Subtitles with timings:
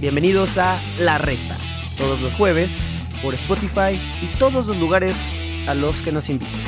[0.00, 1.58] Bienvenidos a La Recta,
[1.98, 2.82] todos los jueves,
[3.22, 5.22] por Spotify y todos los lugares
[5.68, 6.58] a los que nos invitan.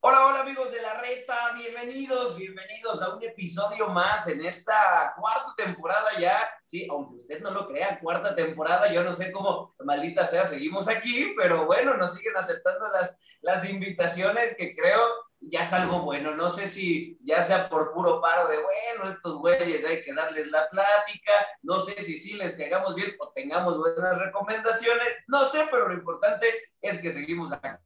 [0.00, 5.54] Hola, hola amigos de La Recta, bienvenidos, bienvenidos a un episodio más en esta cuarta
[5.56, 10.26] temporada ya, sí, aunque usted no lo crea, cuarta temporada, yo no sé cómo, maldita
[10.26, 15.00] sea, seguimos aquí, pero bueno, nos siguen aceptando las, las invitaciones que creo
[15.40, 16.34] ya es algo bueno.
[16.34, 20.48] No sé si ya sea por puro paro de, bueno, estos güeyes hay que darles
[20.48, 25.66] la plática, no sé si sí les caigamos bien o tengamos buenas recomendaciones, no sé,
[25.70, 26.46] pero lo importante
[26.80, 27.80] es que seguimos acá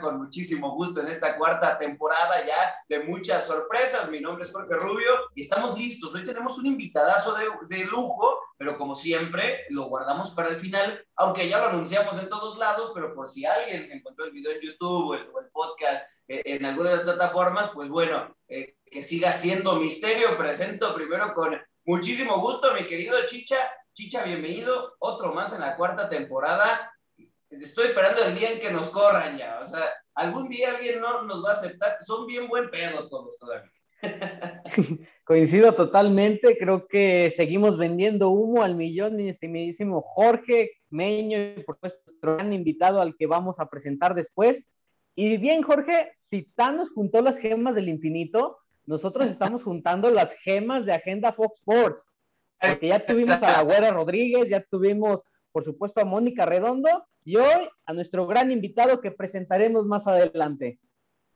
[0.00, 4.10] con muchísimo gusto en esta cuarta temporada ya de muchas sorpresas.
[4.10, 6.14] Mi nombre es Jorge Rubio y estamos listos.
[6.14, 11.04] Hoy tenemos un invitadazo de, de, lujo, pero como siempre lo guardamos para el final,
[11.14, 14.52] aunque ya lo anunciamos en todos lados, pero por si alguien se encontró el video
[14.52, 18.76] en YouTube o el, el podcast eh, en alguna de las plataformas, pues bueno, eh,
[18.90, 20.36] que siga siendo misterio.
[20.36, 23.56] Presento primero con muchísimo gusto a mi querido Chicha.
[23.92, 24.96] Chicha, bienvenido.
[24.98, 26.92] Otro más en la cuarta temporada
[27.60, 29.60] estoy esperando el día en que nos corran ya.
[29.60, 31.96] O sea, algún día alguien no nos va a aceptar.
[32.04, 33.70] Son bien buen pedo todos todavía.
[35.24, 41.76] Coincido totalmente, creo que seguimos vendiendo humo al millón, mi estimidísimo Jorge Meño, y por
[41.76, 44.62] supuesto nuestro gran invitado al que vamos a presentar después.
[45.14, 50.84] Y bien, Jorge, si Thanos juntó las gemas del infinito, nosotros estamos juntando las gemas
[50.84, 52.06] de Agenda Fox Sports,
[52.60, 57.36] porque ya tuvimos a la Güera Rodríguez, ya tuvimos, por supuesto, a Mónica Redondo, y
[57.36, 60.78] hoy a nuestro gran invitado que presentaremos más adelante.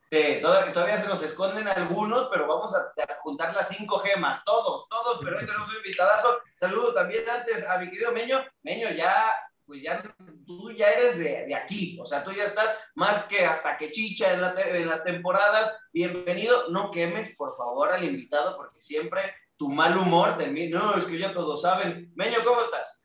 [0.09, 5.19] Sí, todavía, se nos esconden algunos, pero vamos a, juntar las cinco gemas, todos, todos,
[5.21, 6.39] pero hoy tenemos un invitadazo.
[6.55, 8.41] Saludo también antes a mi querido Meño.
[8.63, 9.31] Meño, ya,
[9.65, 10.01] pues ya,
[10.45, 13.91] tú ya eres de, de aquí, o sea, tú ya estás más que hasta que
[13.91, 15.77] chicha en, la, en las temporadas.
[15.91, 19.21] Bienvenido, no quemes, por favor, al invitado, porque siempre
[19.57, 22.13] tu mal humor de mí, no, es que ya todos saben.
[22.15, 23.00] Meño, ¿cómo estás?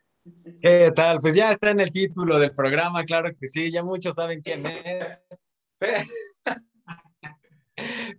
[0.61, 1.19] ¿Qué tal?
[1.21, 4.65] Pues ya está en el título del programa, claro que sí, ya muchos saben quién
[4.67, 5.19] es.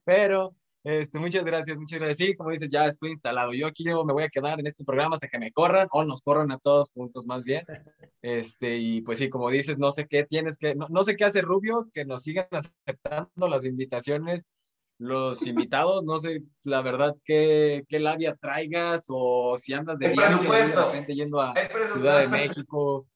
[0.06, 2.18] Pero, este, muchas gracias, muchas gracias.
[2.18, 3.54] Sí, como dices, ya estoy instalado.
[3.54, 6.22] Yo aquí me voy a quedar en este programa hasta que me corran o nos
[6.22, 7.66] corran a todos juntos más bien.
[8.22, 11.26] Este, y pues sí, como dices, no sé qué tienes que, no, no sé qué
[11.26, 14.46] hace Rubio, que nos sigan aceptando las invitaciones
[15.00, 20.44] los invitados, no sé la verdad qué, qué labia traigas o si andas de viaje
[20.44, 21.54] de repente yendo a
[21.94, 23.08] Ciudad de México.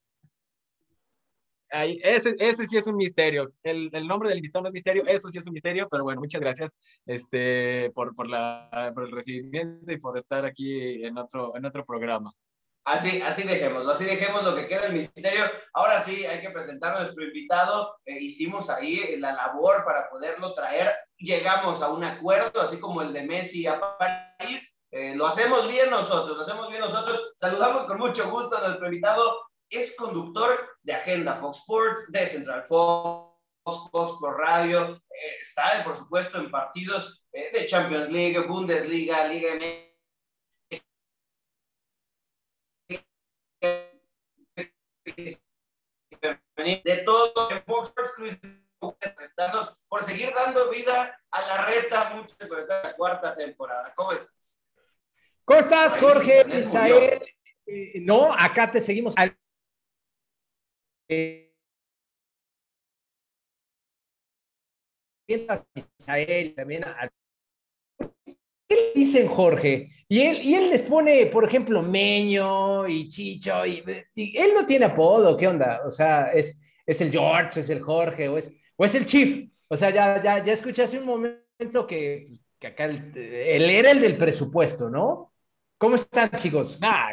[1.73, 3.53] Ahí, ese, ese sí es un misterio.
[3.63, 6.19] El, el, nombre del invitado no es misterio, eso sí es un misterio, pero bueno,
[6.19, 6.71] muchas gracias
[7.05, 11.85] este, por, por, la, por el recibimiento y por estar aquí en otro, en otro
[11.85, 12.33] programa.
[12.83, 15.45] Así, así dejémoslo, así dejemos lo que queda el misterio.
[15.73, 17.97] Ahora sí, hay que presentar a nuestro invitado.
[18.05, 20.91] Eh, hicimos ahí la labor para poderlo traer.
[21.17, 24.79] Llegamos a un acuerdo, así como el de Messi a París.
[24.89, 27.31] Eh, lo hacemos bien nosotros, lo hacemos bien nosotros.
[27.35, 29.39] Saludamos con mucho gusto a nuestro invitado.
[29.69, 34.95] Es conductor de Agenda Fox Sports, de Central Fox, Fox por Radio.
[34.95, 39.90] Eh, está, por supuesto, en partidos eh, de Champions League, Bundesliga, Liga MX
[46.83, 47.93] de todo en Fox
[49.87, 52.13] por seguir dando vida a la reta.
[52.15, 53.93] Muchas por la cuarta temporada.
[53.95, 54.59] ¿Cómo estás?
[55.45, 56.45] ¿Cómo estás, Jorge?
[57.65, 59.15] Eh, no, acá te seguimos.
[61.07, 61.53] Eh,
[65.27, 67.09] Misael, también a
[68.71, 69.91] ¿Qué le dicen Jorge?
[70.07, 73.83] Y él, y él les pone, por ejemplo, Meño y Chicho, y,
[74.15, 75.81] y, él no tiene apodo, ¿qué onda?
[75.85, 79.49] O sea, es, es el George, es el Jorge, o es, o es el Chief.
[79.67, 83.91] O sea, ya, ya, ya escuché hace un momento que, que acá él, él, era
[83.91, 85.33] el del presupuesto, ¿no?
[85.77, 86.79] ¿Cómo están, chicos?
[86.81, 87.09] Ah,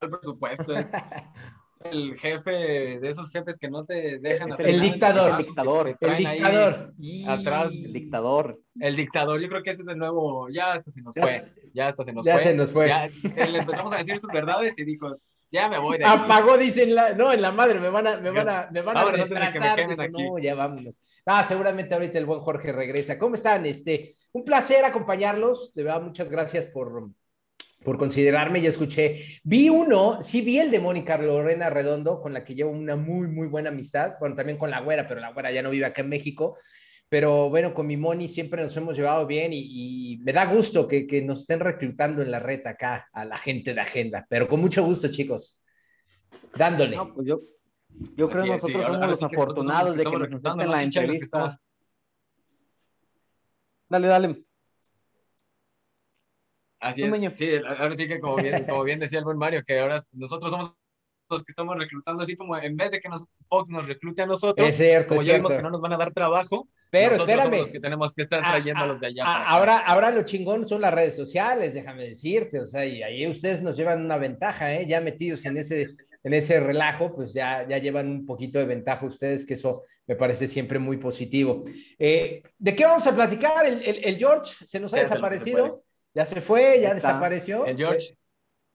[0.00, 0.92] el presupuesto es
[1.84, 2.50] el jefe
[2.98, 6.94] de esos jefes que no te dejan hacer el dictador, el dictador, el dictador,
[7.28, 9.40] atrás, el dictador, el dictador.
[9.40, 10.48] Yo creo que ese es el nuevo.
[10.48, 11.32] Ya hasta se nos ya fue,
[11.74, 12.42] ya hasta se nos ya fue.
[12.42, 12.88] se nos fue.
[12.88, 13.06] Ya,
[13.46, 15.14] le empezamos a decir sus verdades y dijo,
[15.50, 16.22] ya me voy de aquí.
[16.24, 18.96] Apagó, dicen, la, no, en la madre, me van a, me van a, me van
[18.96, 19.52] a retratar.
[19.52, 20.22] Que me quemen aquí.
[20.22, 20.98] No, ya vámonos.
[21.26, 23.18] Ah, seguramente ahorita el buen Jorge regresa.
[23.18, 23.66] ¿Cómo están?
[23.66, 25.74] Este, un placer acompañarlos.
[25.74, 27.10] De verdad, muchas gracias por,
[27.84, 29.16] por considerarme, ya escuché.
[29.44, 33.28] Vi uno, sí vi el de Mónica Lorena Redondo, con la que llevo una muy,
[33.28, 34.14] muy buena amistad.
[34.18, 36.56] Bueno, también con la güera, pero la güera ya no vive acá en México.
[37.10, 40.88] Pero bueno, con mi Moni siempre nos hemos llevado bien y, y me da gusto
[40.88, 44.26] que, que, nos estén reclutando en la red acá a la gente de agenda.
[44.28, 45.60] Pero con mucho gusto, chicos.
[46.56, 46.96] Dándole.
[46.96, 47.42] No, pues yo,
[48.16, 48.82] yo creo que nosotros sí.
[48.82, 51.24] somos ahora, los afortunados de que nos reclutando la entrevista.
[51.24, 51.58] Estamos...
[53.90, 54.43] Dale, dale.
[56.84, 57.38] Así es.
[57.38, 60.50] Sí, ahora sí que como bien, como bien decía el buen Mario, que ahora nosotros
[60.50, 60.72] somos
[61.30, 64.26] los que estamos reclutando, así como en vez de que nos, Fox nos reclute a
[64.26, 67.28] nosotros, es cierto, como ya vimos que no nos van a dar trabajo, pero nosotros
[67.30, 67.44] espérame.
[67.44, 69.24] somos los que tenemos que estar trayendo los de allá.
[69.24, 73.62] ahora, ahora lo chingón son las redes sociales, déjame decirte, o sea, y ahí ustedes
[73.62, 74.86] nos llevan una ventaja, ¿eh?
[74.86, 75.88] Ya metidos en ese,
[76.22, 80.16] en ese relajo, pues ya, ya llevan un poquito de ventaja ustedes, que eso me
[80.16, 81.64] parece siempre muy positivo.
[81.98, 83.64] Eh, ¿De qué vamos a platicar?
[83.64, 85.84] ¿El, el, el George se nos ha Ya se desaparecido?
[86.14, 86.80] ¿Ya se fue?
[86.80, 86.94] ¿Ya Está.
[86.94, 87.66] desapareció?
[87.66, 88.16] El George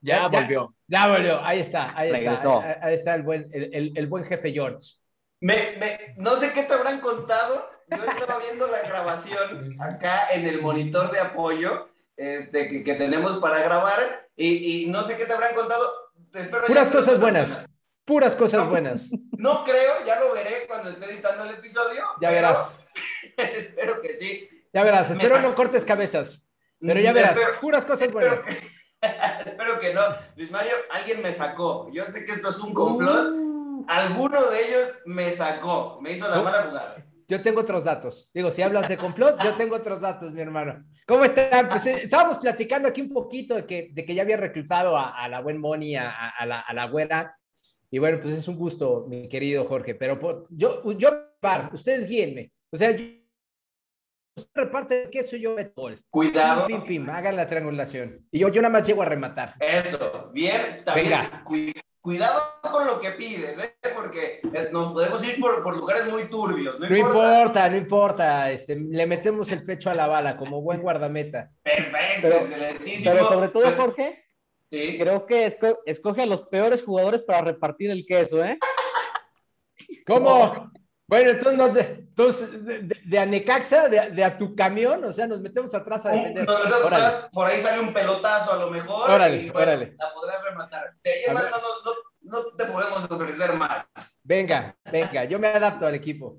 [0.02, 0.74] ya, volvió.
[0.88, 2.60] Ya volvió, ahí está, ahí Regresó.
[2.60, 4.96] está, ahí, ahí está el buen, el, el- el buen jefe George.
[5.42, 7.70] Me, me- no sé qué te habrán contado.
[7.90, 13.38] Yo estaba viendo la grabación acá en el monitor de apoyo este, que, que tenemos
[13.40, 15.92] para grabar y, y no sé qué te habrán contado.
[16.34, 17.66] Espero Puras cosas buenas,
[18.06, 19.10] puras cosas buenas.
[19.38, 22.04] No creo, ya lo veré cuando esté editando el episodio.
[22.22, 22.76] Ya pero verás,
[23.38, 24.48] espero que sí.
[24.72, 26.46] ya verás, espero no cortes cabezas,
[26.80, 28.44] pero ya verás, Espero- puras cosas buenas.
[29.46, 30.02] espero que no.
[30.36, 31.90] Luis Mario, alguien me sacó.
[31.92, 33.34] Yo sé que esto es un complot.
[33.36, 37.06] Uh, Alguno de ellos me sacó, me hizo la mala jugada.
[37.28, 38.30] yo tengo otros datos.
[38.34, 40.84] Digo, si hablas de complot, yo tengo otros datos, mi hermano.
[41.08, 41.70] ¿Cómo están?
[41.70, 45.10] Pues eh, estábamos platicando aquí un poquito de que, de que ya había reclutado a,
[45.24, 47.36] a la buen Moni, a, la, a la güera.
[47.90, 49.96] Y bueno, pues es un gusto, mi querido Jorge.
[49.96, 51.10] Pero por- yo, yo,
[51.74, 52.52] ustedes guíenme.
[52.70, 53.04] O sea, yo,
[54.54, 56.04] reparte el queso y yo meto gol.
[56.10, 56.68] Cuidado.
[56.68, 58.26] Pim, pim, pim, hagan la triangulación.
[58.32, 59.56] Y yo, yo nada más llego a rematar.
[59.60, 61.44] Eso, bien, también Venga.
[61.44, 61.72] cu-
[62.02, 63.76] cuidado con lo que pides, ¿eh?
[63.94, 66.80] porque eh, nos podemos ir por, por lugares muy turbios.
[66.80, 67.40] No, No importa.
[67.42, 68.52] importa, no importa.
[68.52, 71.52] Este, le metemos el pecho a la bala como buen guardameta.
[71.62, 73.12] Perfecto, Pero- excelentísimo.
[73.14, 74.24] Pero sobre todo, Jorge,
[74.72, 74.98] Sí.
[75.00, 78.58] creo que esco- escoge a los peores jugadores para repartir el queso, ¿eh?
[80.06, 80.72] ¿Cómo?
[81.10, 85.12] Bueno, entonces, no te- entonces de, de- de Anecaxa, de, de a tu camión, o
[85.12, 86.46] sea, nos metemos atrás a Un- defender.
[86.46, 87.16] no, no, Órale.
[87.32, 89.10] por ahí sale un pelotazo a lo mejor.
[89.10, 89.96] Órale, y, bueno, órale.
[89.98, 90.94] La podrás rematar.
[91.04, 91.52] De ahí A más ver.
[91.52, 91.92] no, no,
[92.22, 93.86] no, no te podemos ofrecer más.
[94.24, 96.38] Venga, venga, yo me adapto al equipo.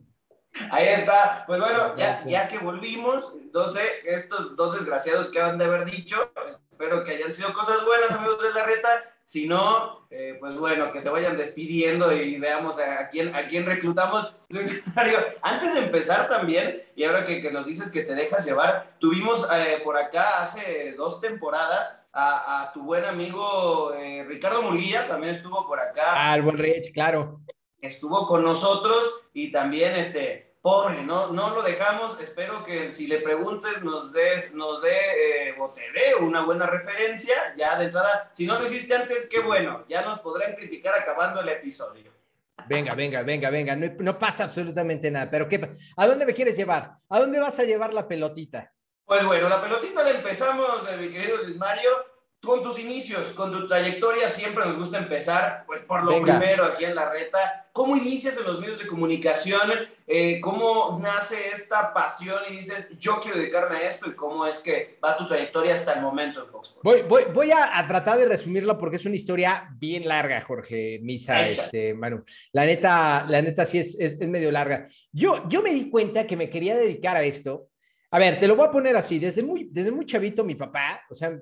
[0.70, 1.44] Ahí está.
[1.46, 6.32] Pues bueno, ya, ya que volvimos, entonces estos dos desgraciados que han de haber dicho,
[6.70, 8.88] espero que hayan sido cosas buenas, amigos de la reta.
[9.30, 13.64] Si no, eh, pues bueno, que se vayan despidiendo y veamos a, quién, a quién
[13.64, 14.34] reclutamos.
[15.42, 19.46] Antes de empezar también, y ahora que, que nos dices que te dejas llevar, tuvimos
[19.54, 25.36] eh, por acá hace dos temporadas a, a tu buen amigo eh, Ricardo Murguía, también
[25.36, 27.40] estuvo por acá Ah, el buen Rich, claro.
[27.80, 33.18] estuvo con nosotros y también este pobre no no lo dejamos espero que si le
[33.20, 38.28] preguntes nos des nos dé eh, o te dé una buena referencia ya de entrada
[38.32, 42.10] si no lo hiciste antes qué bueno ya nos podrán criticar acabando el episodio
[42.66, 43.74] Venga, venga, venga, venga.
[43.74, 45.30] No, no pasa absolutamente nada.
[45.30, 46.92] Pero ¿qué, ¿a dónde me quieres llevar?
[47.08, 48.70] ¿A dónde vas a llevar la pelotita?
[49.10, 51.90] pues bueno la pelotita la empezamos eh, mi querido Luis Mario
[52.42, 56.38] con tus inicios, con tu trayectoria, siempre nos gusta empezar, pues por lo Venga.
[56.38, 57.68] primero aquí en la reta.
[57.72, 59.70] ¿Cómo inicias en los medios de comunicación?
[60.06, 64.08] Eh, ¿Cómo nace esta pasión y dices, yo quiero dedicarme a esto?
[64.08, 66.82] ¿Y cómo es que va tu trayectoria hasta el momento en Fox Sports?
[66.82, 70.98] Voy, voy, voy a, a tratar de resumirlo porque es una historia bien larga, Jorge,
[71.02, 72.24] Misa, este, Manu.
[72.52, 74.86] La neta, la neta sí es, es, es medio larga.
[75.12, 77.68] Yo, yo me di cuenta que me quería dedicar a esto.
[78.12, 79.18] A ver, te lo voy a poner así.
[79.18, 81.38] Desde muy, desde muy chavito, mi papá, o sea,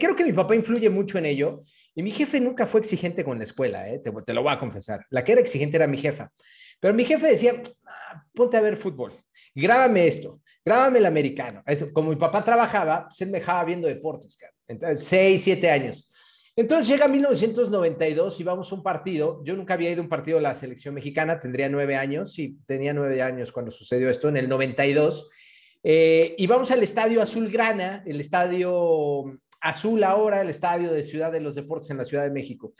[0.00, 1.62] creo que mi papá influye mucho en ello.
[1.94, 3.98] Y mi jefe nunca fue exigente con la escuela, ¿eh?
[3.98, 5.06] te, te lo voy a confesar.
[5.10, 6.32] La que era exigente era mi jefa.
[6.80, 9.12] Pero mi jefe decía, "Ah, ponte a ver fútbol,
[9.54, 11.62] grábame esto, grábame el americano.
[11.66, 14.52] Esto, como mi papá trabajaba, pues él me dejaba viendo deportes, cara.
[14.66, 16.10] Entonces, seis, siete años.
[16.56, 19.42] Entonces llega 1992 y vamos a un partido.
[19.44, 22.58] Yo nunca había ido a un partido de la selección mexicana, tendría nueve años, y
[22.66, 25.30] tenía nueve años cuando sucedió esto, en el 92.
[25.82, 31.40] Eh, y vamos al estadio Azulgrana, el estadio azul ahora, el estadio de Ciudad de
[31.40, 32.72] los Deportes en la Ciudad de México.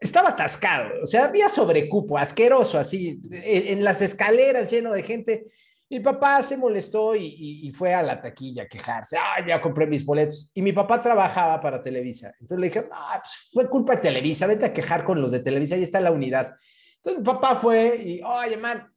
[0.00, 5.46] Estaba atascado, o sea, había sobrecupo, asqueroso, así, en, en las escaleras lleno de gente.
[5.88, 9.16] Mi papá se molestó y, y- y fue a la taquilla a quejarse.
[9.16, 10.50] Ay, ya compré mis boletos.
[10.52, 12.32] Y mi papá trabajaba para Televisa.
[12.40, 15.40] Entonces le dije, ah, pues fue culpa de Televisa, vete a quejar con los de
[15.40, 16.54] Televisa, ahí está la unidad.
[16.96, 18.92] Entonces mi papá fue y, oye, man,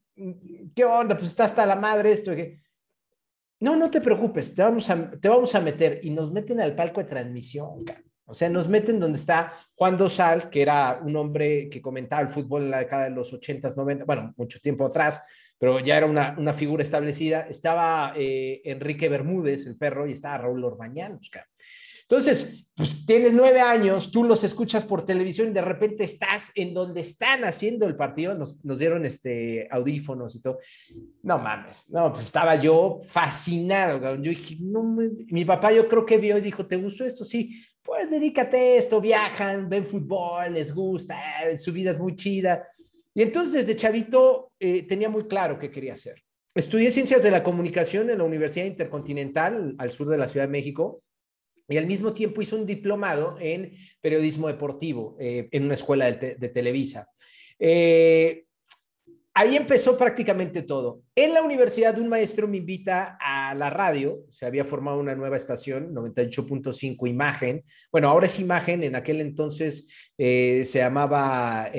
[0.76, 1.16] ¿qué onda?
[1.16, 2.34] Pues está hasta la madre esto.
[2.34, 2.62] Y dije,
[3.60, 6.00] no, no te preocupes, te vamos a, te vamos a meter.
[6.04, 7.80] Y nos meten al palco de transmisión.
[8.26, 12.28] O sea, nos meten donde está Juan Dosal, que era un hombre que comentaba el
[12.28, 15.22] fútbol en la década de los 80s, 90, bueno, mucho tiempo atrás,
[15.58, 17.48] pero ya era una, una figura establecida.
[17.50, 21.20] Estaba eh, Enrique Bermúdez, el perro, y estaba Raúl cabrón.
[22.10, 26.74] Entonces, pues tienes nueve años, tú los escuchas por televisión y de repente estás en
[26.74, 30.58] donde están haciendo el partido, nos, dieron este audífonos y todo.
[31.22, 34.16] No mames, no, pues estaba yo fascinado.
[34.16, 34.98] Yo dije, no,
[35.28, 37.24] mi papá yo creo que vio y dijo, ¿te gustó esto?
[37.24, 41.16] Sí, pues dedícate a esto, viajan, ven fútbol, les gusta,
[41.58, 42.68] su vida es muy chida.
[43.14, 46.24] Y entonces desde chavito eh, tenía muy claro qué quería hacer.
[46.56, 50.52] Estudié ciencias de la comunicación en la Universidad Intercontinental al sur de la Ciudad de
[50.52, 51.04] México
[51.70, 56.50] y al mismo tiempo hizo un diplomado en periodismo deportivo eh, en una escuela de,
[56.50, 57.08] Televisa.
[57.60, 58.46] Eh,
[59.36, 61.04] ahí empezó prácticamente todo.
[61.14, 65.38] En la universidad un maestro me invita a la radio, se había formado una nueva
[65.38, 67.64] estación, 98.5 Imagen.
[67.92, 71.70] Bueno, ahora es Imagen, en aquel entonces eh, se llamaba,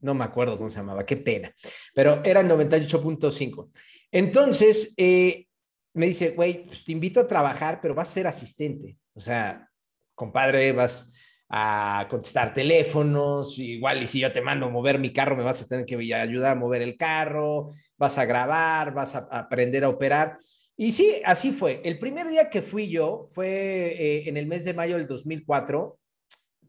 [0.00, 1.54] no me acuerdo cómo se llamaba, qué pena,
[1.94, 3.70] pero era 98.5.
[4.12, 4.94] Entonces,
[5.96, 8.98] me dice, güey, pues te invito a trabajar, pero vas a ser asistente.
[9.16, 9.68] O sea,
[10.14, 11.10] compadre, vas
[11.48, 15.62] a contestar teléfonos, igual y si yo te mando a mover mi carro, me vas
[15.62, 19.88] a tener que ayudar a mover el carro, vas a grabar, vas a aprender a
[19.88, 20.38] operar.
[20.76, 21.80] Y sí, así fue.
[21.84, 25.98] El primer día que fui yo fue eh, en el mes de mayo del 2004.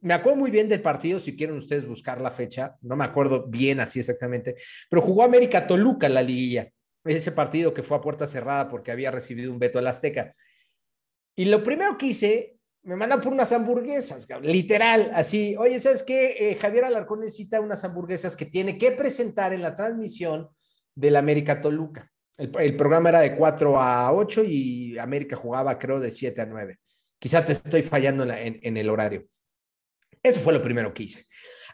[0.01, 3.47] Me acuerdo muy bien del partido, si quieren ustedes buscar la fecha, no me acuerdo
[3.47, 4.55] bien así exactamente,
[4.89, 6.71] pero jugó América Toluca en la liguilla
[7.15, 10.35] ese partido que fue a puerta cerrada porque había recibido un veto al Azteca.
[11.39, 16.35] Y lo primero que hice, me mandan por unas hamburguesas, literal, así, oye, ¿sabes qué?
[16.39, 20.49] Eh, Javier Alarcón necesita unas hamburguesas que tiene que presentar en la transmisión
[20.95, 22.11] del América Toluca.
[22.37, 26.79] El, programa era de 4 a 8 y América jugaba, creo, de 7 a 9.
[27.19, 29.27] Quizá te estoy fallando en, en el horario.
[30.23, 31.25] Eso fue lo primero que hice.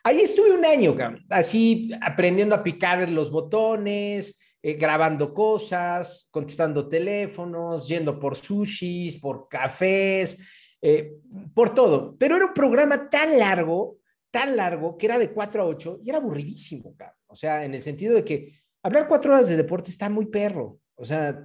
[0.04, 0.98] Ahí estuve un año,
[1.30, 9.50] así aprendiendo a picar los botones, eh, grabando cosas, contestando teléfonos, yendo por sushis, por
[9.50, 10.38] cafés,
[10.82, 11.18] eh,
[11.54, 12.16] por todo.
[12.18, 13.98] Pero era un programa tan largo,
[14.32, 17.18] tan largo, que era de 4 a 8 y era aburridísimo, cabrón.
[17.28, 20.80] O sea, en el sentido de que hablar cuatro horas de deporte está muy perro.
[20.96, 21.44] O sea,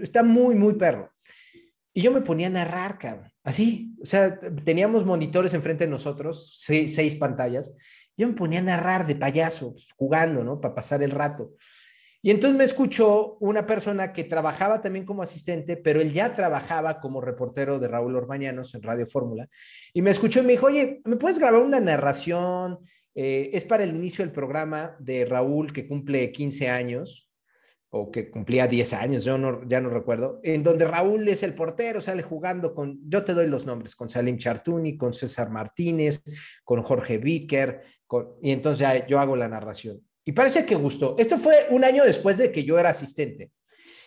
[0.00, 1.10] está muy, muy perro.
[1.92, 3.30] Y yo me ponía a narrar, cabrón.
[3.44, 7.74] Así, o sea, teníamos monitores enfrente de nosotros, seis, pantallas.
[8.16, 10.60] Yo me ponía a narrar de payaso, pues, jugando, ¿no?
[10.60, 11.52] Para pasar el rato.
[12.24, 17.00] Y entonces me escuchó una persona que trabajaba también como asistente, pero él ya trabajaba
[17.00, 19.48] como reportero de Raúl Orbañanos en Radio Fórmula.
[19.92, 22.78] Y me escuchó y me dijo, oye, ¿me puedes grabar una narración?
[23.16, 27.28] Eh, es para el inicio del programa de Raúl que cumple 15 años
[27.90, 31.54] o que cumplía 10 años, yo no, ya no recuerdo, en donde Raúl es el
[31.54, 36.22] portero, sale jugando con, yo te doy los nombres, con Salim Chartuni, con César Martínez,
[36.64, 37.82] con Jorge Vicker,
[38.40, 40.00] y entonces yo hago la narración.
[40.24, 41.16] Y parece que gustó.
[41.18, 43.50] Esto fue un año después de que yo era asistente.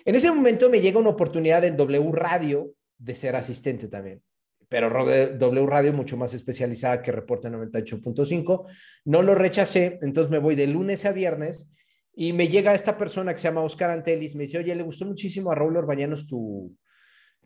[0.05, 4.21] En ese momento me llega una oportunidad en W Radio de ser asistente también,
[4.69, 8.65] pero W Radio mucho más especializada que Reporte 98.5.
[9.05, 11.67] No lo rechacé, entonces me voy de lunes a viernes
[12.15, 15.05] y me llega esta persona que se llama Oscar Antelis, me dice, oye, le gustó
[15.05, 16.73] muchísimo a Raúl Orbañanos tu,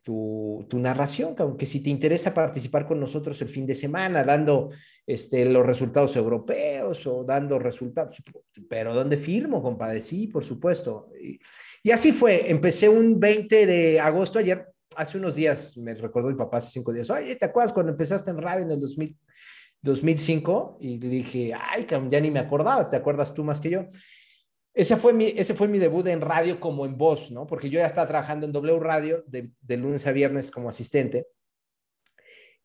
[0.04, 4.70] tu, tu, narración, aunque si te interesa participar con nosotros el fin de semana, dando
[5.10, 8.22] este, los resultados europeos o dando resultados,
[8.70, 10.02] pero ¿dónde firmo, compadre?
[10.02, 11.10] Sí, por supuesto.
[11.84, 16.36] Y, así fue, empecé un 20 de agosto, ayer, hace unos días, me recordó mi
[16.36, 19.18] papá hace cinco días, oye, ¿te acuerdas cuando empezaste en radio en el 2000,
[19.82, 20.78] 2005?
[20.80, 23.88] Y le dije, ay, ya ni me acordaba, ¿te acuerdas tú más que yo?
[24.76, 27.48] Ese fue, mi, ese fue mi debut en radio como en voz, ¿no?
[27.48, 31.26] Porque yo ya estaba trabajando en W Radio de, lunes a viernes como asistente.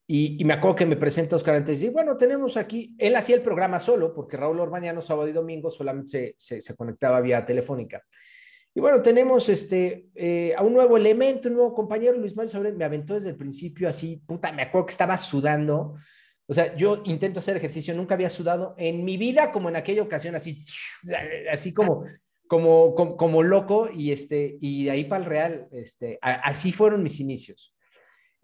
[0.06, 3.42] Y, me acuerdo que me presenta Oscar antes y bueno, tenemos aquí, él hacía el
[3.42, 8.04] programa solo, porque Raúl Orbañano, sábado y domingo, solamente se, se, conectaba vía telefónica.
[8.75, 12.84] Y bueno, tenemos este, eh, a un nuevo elemento, un nuevo compañero, Luis Manuel me
[12.84, 15.94] aventó desde el principio así, puta, me acuerdo que estaba sudando,
[16.46, 20.02] o sea, yo intento hacer ejercicio, nunca había sudado en mi vida como en aquella
[20.02, 20.58] ocasión, así,
[21.50, 22.04] así como,
[22.46, 27.20] como, como, loco, y, este, y de ahí para el real, este, así fueron mis
[27.20, 27.74] inicios.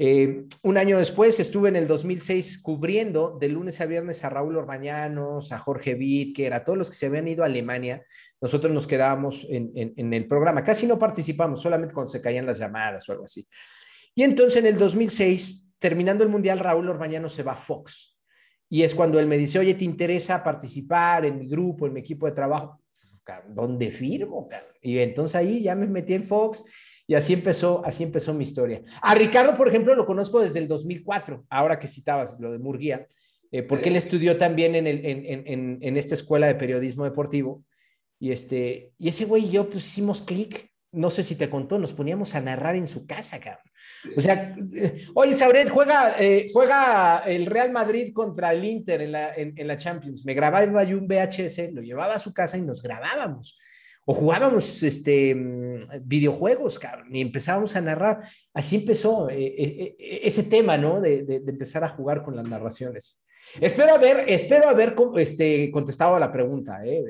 [0.03, 4.57] Eh, un año después estuve en el 2006 cubriendo de lunes a viernes a Raúl
[4.57, 8.03] Orbañanos, a Jorge Wittker, a todos los que se habían ido a Alemania.
[8.41, 12.59] Nosotros nos quedábamos en, en, el programa, casi no participamos, solamente cuando se caían las
[12.59, 13.47] llamadas o algo así.
[14.15, 18.17] Y entonces en el 2006 terminando el Mundial, Raúl Orbañano se va a Fox.
[18.71, 22.01] Y es cuando él me dice, oye, ¿te interesa participar en mi grupo, en mi
[22.01, 22.81] equipo de trabajo?
[23.49, 24.49] ¿Dónde firmo?
[24.81, 26.65] Y entonces ahí ya me metí en Fox
[27.11, 28.83] y así empezó, así empezó mi historia.
[29.03, 33.09] A Ricardo, por ejemplo, lo conozco desde el 2004, ahora que citabas lo de Murguía,
[33.51, 37.65] eh, porque él estudió también en, el, en, en, en, esta escuela de periodismo deportivo.
[38.21, 41.79] Y, este, y ese güey y yo pues hicimos clic no sé si te contó,
[41.79, 43.65] nos poníamos a narrar en su casa, cabrón.
[44.17, 49.13] O sea, eh, oye, Sabret, juega, eh, juega el Real Madrid contra el Inter en
[49.13, 50.25] la, en, la Champions.
[50.25, 53.57] Me grababa yo un VHS, lo llevaba a su casa y nos grabábamos.
[54.11, 58.19] O jugábamos este, mm, videojuegos, cabrón, y empezábamos a narrar.
[58.53, 61.01] Así empezó eh, ese tema, ¿no?
[61.01, 63.23] De, de, de empezar a jugar con las narraciones.
[63.61, 66.85] Espero haber, espero haber este, contestado a la pregunta.
[66.85, 67.03] ¿eh?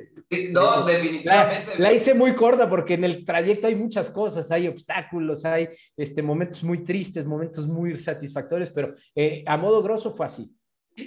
[0.50, 1.78] No, definitivamente.
[1.78, 6.22] La, hice muy corta porque en el trayecto hay muchas cosas, hay obstáculos, hay este,
[6.22, 10.50] momentos muy tristes, momentos muy satisfactorios, pero eh, a modo grosso fue así.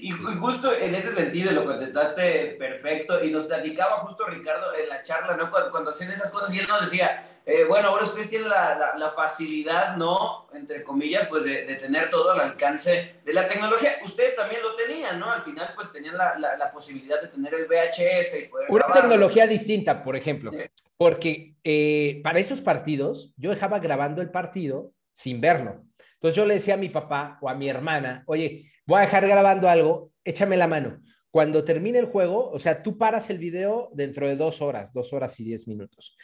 [0.02, 5.02] Y, justo en ese sentido lo contestaste perfecto y nos platicaba justo Ricardo en la
[5.02, 5.50] charla, ¿no?
[5.50, 8.94] Cuando, cuando hacían esas cosas y él nos decía, eh, bueno, ahora ustedes tienen la,
[8.98, 10.48] la, facilidad, ¿no?
[10.54, 13.98] Entre comillas, pues de, de, tener todo al alcance de la tecnología.
[14.04, 15.30] Ustedes también lo tenían, ¿no?
[15.30, 18.68] Al final, pues tenían la, la posibilidad de tener el VHS y poder...
[18.70, 20.52] Una tecnología distinta, por ejemplo,
[20.98, 25.84] porque eh, para esos partidos yo dejaba grabando el partido sin verlo.
[26.24, 29.28] Entonces yo le decía a mi papá o a mi hermana, oye, voy a dejar
[29.28, 31.04] grabando algo, échame la mano.
[31.30, 35.12] Cuando termine el juego, o sea, tú paras el video dentro de dos horas, dos
[35.12, 36.16] horas y diez minutos.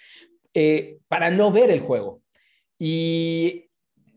[0.53, 2.21] Eh, para no ver el juego.
[2.77, 3.69] Y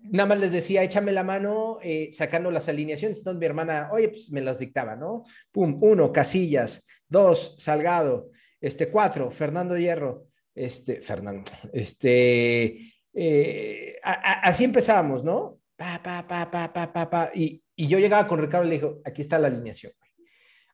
[0.02, 3.18] nada más les decía, échame la mano eh, sacando las alineaciones.
[3.18, 5.24] Entonces mi hermana, oye, pues me las dictaba, ¿no?
[5.50, 15.24] Pum, uno, Casillas, dos, Salgado, este, cuatro, Fernando Hierro, este, Fernando, este, eh, así empezábamos,
[15.24, 15.58] ¿no?
[15.82, 17.30] Pa, pa, pa, pa, pa, pa, pa.
[17.34, 19.92] Y, y yo llegaba con Ricardo y le dijo, aquí está la alineación.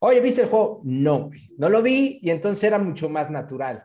[0.00, 0.82] Oye, ¿viste el juego?
[0.84, 3.82] No, no lo vi y entonces era mucho más natural.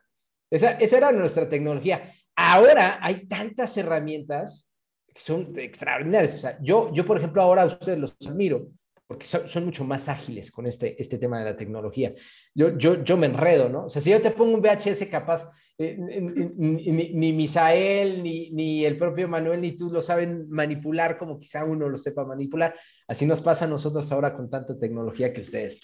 [0.52, 2.14] Esa, era nuestra tecnología.
[2.36, 4.70] Ahora hay tantas herramientas
[5.14, 6.36] que son extraordinarias.
[6.36, 8.68] O sea, yo, yo por ejemplo, ahora a ustedes los admiro
[9.14, 12.16] porque son, mucho más ágiles con este, este tema de la tecnología.
[12.56, 13.86] Yo, yo, yo me enredo, ¿no?
[13.86, 18.98] O sea, si yo te pongo un VHS capaz, eh, ni, Misael, ni, ni el
[18.98, 22.74] propio Manuel, ni tú lo saben manipular como quizá uno lo sepa manipular.
[23.08, 25.80] Así nos pasa a nosotros ahora con tanta tecnología que ustedes,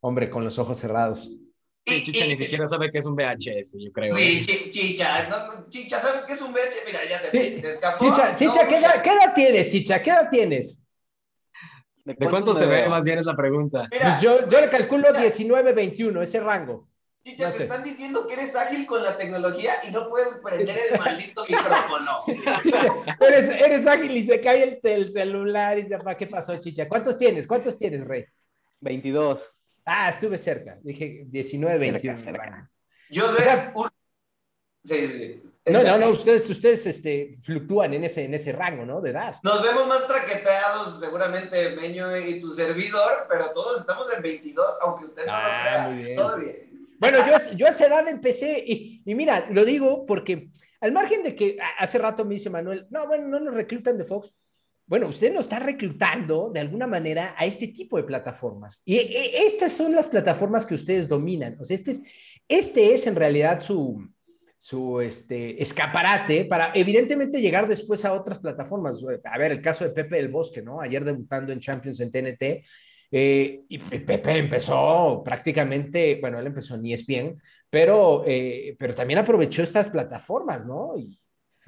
[0.00, 1.34] hombre, con los ojos cerrados.
[1.86, 4.12] Chicha ni siquiera sabe qué es un VHS, yo creo.
[4.12, 4.70] Sí, ¿eh?
[4.70, 5.28] Chicha,
[5.70, 6.82] Chicha, ¿sabes qué es un VHS?
[6.86, 8.04] Mira, ya se, escapó.
[8.04, 10.02] Chicha, Chicha ¿qué, edad, tienes, Chicha?
[10.02, 10.83] ¿Qué edad tienes?
[12.04, 12.88] ¿De cuánto, se ve?
[12.88, 13.88] Más bien es la pregunta.
[13.88, 16.88] pues yo, yo le calculo 19, 21, ese rango.
[17.24, 20.98] Chicha, te están diciendo que eres ágil con la tecnología y no puedes prender el
[21.00, 22.18] maldito micrófono.
[23.20, 26.86] eres, eres ágil y se cae el, el celular y se apa, ¿qué pasó, Chicha?
[26.86, 27.46] ¿Cuántos tienes?
[27.46, 28.26] ¿Cuántos tienes, Rey?
[28.80, 29.40] 22.
[29.86, 30.78] Ah, estuve cerca.
[30.82, 32.68] Dije 19, 21.
[33.10, 33.72] Yo sé.
[34.82, 35.42] sí, sí, sí.
[35.66, 39.00] No, no, no, ustedes, ustedes este, fluctúan en ese, en ese rango, ¿no?
[39.00, 39.36] De edad.
[39.42, 45.06] Nos vemos más traqueteados, seguramente, Meño y tu servidor, pero todos estamos en 22, aunque
[45.06, 45.88] usted no lo ah, crea.
[45.88, 46.16] Muy bien.
[46.16, 46.88] Todo bien.
[46.98, 50.50] Bueno, yo, yo a esa edad empecé, y, y, mira, lo digo porque
[50.80, 54.04] al margen de que hace rato me dice Manuel, no, bueno, no nos reclutan de
[54.04, 54.34] Fox,
[54.86, 58.82] bueno, usted nos está reclutando de alguna manera a este tipo de plataformas.
[58.84, 61.56] Y e, estas son las plataformas que ustedes dominan.
[61.58, 62.02] O sea, este es,
[62.48, 64.06] este es en realidad su,
[64.64, 68.98] su este, escaparate para evidentemente llegar después a otras plataformas.
[69.24, 70.80] A ver, el caso de Pepe del Bosque, ¿no?
[70.80, 72.64] Ayer debutando en Champions en TNT.
[73.10, 79.62] Eh, y Pepe empezó prácticamente, bueno, él empezó en ESPN, pero, eh, pero también aprovechó
[79.62, 80.96] estas plataformas, ¿no?
[80.96, 81.20] Y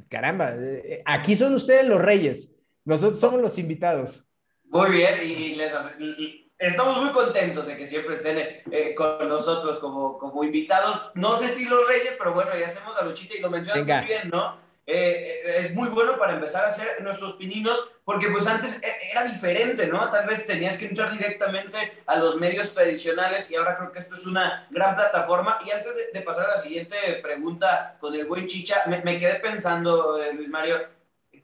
[0.08, 2.56] caramba, eh, aquí son ustedes los reyes.
[2.86, 4.26] Nosotros somos los invitados.
[4.64, 8.38] Muy bien, y, estamos muy contentos de que siempre estén
[8.70, 11.10] eh, con nosotros como, como invitados.
[11.14, 14.06] No sé si los reyes, pero bueno, ya hacemos la luchita y lo mencionas muy
[14.06, 14.64] bien, ¿no?
[14.88, 19.24] Eh, eh, es muy bueno para empezar a hacer nuestros pininos, porque pues antes era
[19.24, 20.08] diferente, ¿no?
[20.10, 24.14] Tal vez tenías que entrar directamente a los medios tradicionales y ahora creo que esto
[24.14, 25.58] es una gran plataforma.
[25.66, 29.36] Y antes de, pasar a la siguiente pregunta con el buen Chicha, me, me quedé
[29.36, 30.80] pensando, Luis Mario,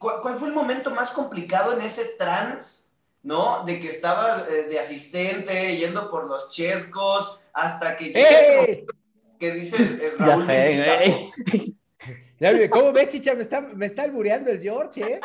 [0.03, 2.82] ¿Cuál, fue el momento más complicado en ese trans,
[3.23, 3.65] ¿no?
[3.65, 8.13] De que estabas eh, de asistente, yendo por los chescos, hasta que...
[8.15, 8.87] ¡Eh!
[9.39, 10.47] Que dices, eh, Raúl,
[12.39, 13.35] ya ¿Cómo ves, chicha?
[13.35, 15.21] Me está, me está albureando el George, ¿eh?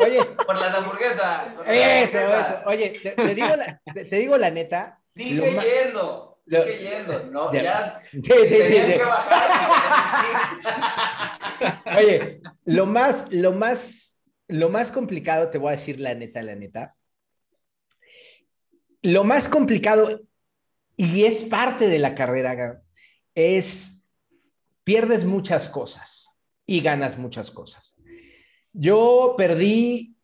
[0.00, 0.24] Oye.
[0.46, 1.44] Por las hamburguesas.
[1.64, 2.54] eso, eso.
[2.66, 4.98] Oye, te, digo la, te, digo la neta.
[5.14, 6.40] Sigue yendo.
[6.44, 7.22] Sigue yendo.
[7.30, 8.02] No, ya.
[8.10, 8.74] Sí, sí, sí.
[8.74, 9.50] Que bajar.
[11.96, 14.12] Oye, lo más, lo más
[14.52, 16.94] lo más complicado, te voy a decir la neta, la neta.
[19.02, 20.22] Lo más complicado,
[20.96, 22.82] y es parte de la carrera,
[23.34, 24.02] es
[24.84, 26.28] pierdes muchas cosas
[26.66, 27.96] y ganas muchas cosas.
[28.72, 30.16] Yo perdí,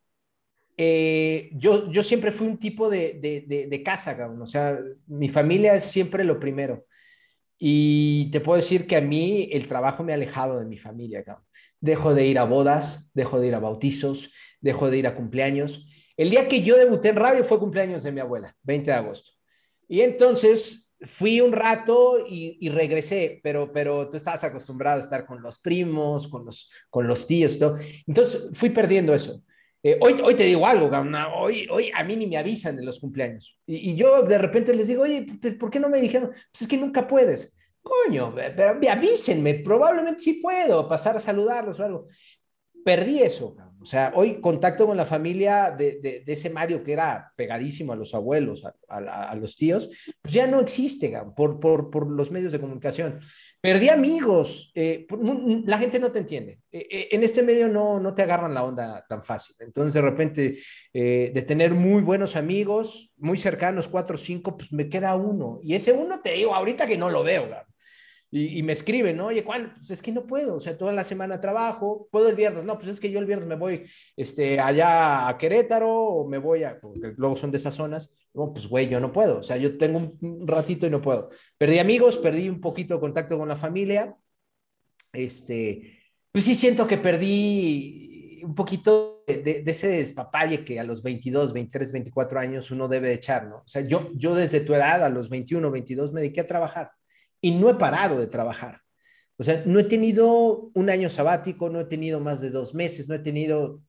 [0.77, 5.75] eh, yo, yo siempre fui un tipo de, de, de, casa, o sea, mi familia
[5.75, 6.85] es siempre lo primero.
[7.61, 11.25] Y te puedo decir que a mí el trabajo me ha alejado de mi familia.
[11.81, 15.85] dejo de ir a bodas, dejo de ir a bautizos, dejo de ir a cumpleaños.
[16.19, 19.31] El día que yo debuté en radio fue cumpleaños de mi abuela, 20 de agosto.
[19.87, 25.41] Y entonces fui un rato y, regresé, pero, pero tú estabas acostumbrado a estar con
[25.41, 27.77] los primos, con los, con los tíos, todo.
[28.05, 29.41] Entonces fui perdiendo eso.
[29.81, 30.91] Eh, hoy, hoy te digo algo,
[31.37, 33.57] hoy, hoy a mí ni me avisan de los cumpleaños.
[33.65, 35.25] Y, yo de repente les digo, oye,
[35.57, 36.31] ¿por qué no me dijeron?
[36.31, 37.55] Pues es que nunca puedes.
[37.81, 42.07] Coño, pero avísenme, probablemente sí puedo pasar a saludarlos o algo.
[42.83, 47.31] Perdí eso, o sea, hoy contacto con la familia de, de, ese Mario que era
[47.35, 49.89] pegadísimo a los abuelos, a, a, los tíos,
[50.21, 53.19] pues ya no existe por, por, por, los medios de comunicación.
[53.61, 55.05] Perdí amigos, eh,
[55.65, 56.59] la gente no te entiende.
[56.71, 59.55] Eh, eh, en este medio no, no te agarran la onda tan fácil.
[59.59, 60.57] Entonces, de repente,
[60.93, 65.59] de tener muy buenos amigos, muy cercanos, cuatro o cinco, pues me queda uno.
[65.61, 67.47] Y ese uno te digo ahorita que no lo veo,
[68.31, 69.27] y, me escriben, ¿no?
[69.27, 69.73] Oye, ¿cuál?
[69.73, 72.77] Pues es que no puedo, o sea, toda la semana trabajo, puedo el viernes, no,
[72.77, 73.83] pues es que yo el viernes me voy
[74.15, 78.67] este, allá a Querétaro o me voy a, porque luego son de esas zonas, pues
[78.67, 81.29] güey, yo no puedo, o sea, yo tengo un ratito y no puedo.
[81.57, 84.15] Perdí amigos, perdí un poquito de contacto con la familia,
[85.11, 85.99] este,
[86.31, 91.51] pues sí siento que perdí un poquito de, de, ese despapalle que a los 22,
[91.51, 93.57] 23, 24 años uno debe echar, ¿no?
[93.57, 96.91] O sea, yo, yo desde tu edad, a los 21, 22, me dediqué a trabajar
[97.41, 98.81] y no he parado de trabajar.
[99.37, 103.07] O sea, no he tenido un año sabático, no he tenido más de dos meses,
[103.07, 103.81] no he tenido,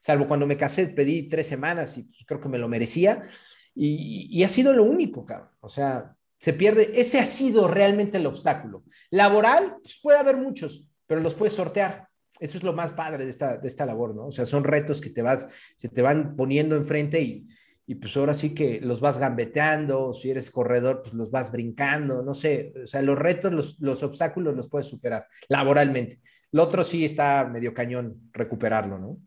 [0.00, 3.28] salvo cuando me casé, pedí tres semanas y creo que me lo merecía.
[3.74, 5.50] Y, ha sido lo único, cabrón.
[5.60, 7.00] O sea, se pierde.
[7.00, 8.84] Ese ha sido realmente el obstáculo.
[9.10, 12.08] Laboral, pues puede haber muchos, pero los puedes sortear.
[12.40, 14.26] Eso es lo más padre de esta, de esta labor, ¿no?
[14.26, 17.46] O sea, son retos que te vas, se te van poniendo enfrente y,
[17.86, 22.22] y pues ahora sí que los vas gambeteando, si eres corredor, pues los vas brincando,
[22.22, 26.20] no sé, o sea, los retos, los, los obstáculos los puedes superar laboralmente.
[26.52, 29.18] Lo otro sí está medio cañón recuperarlo, ¿no?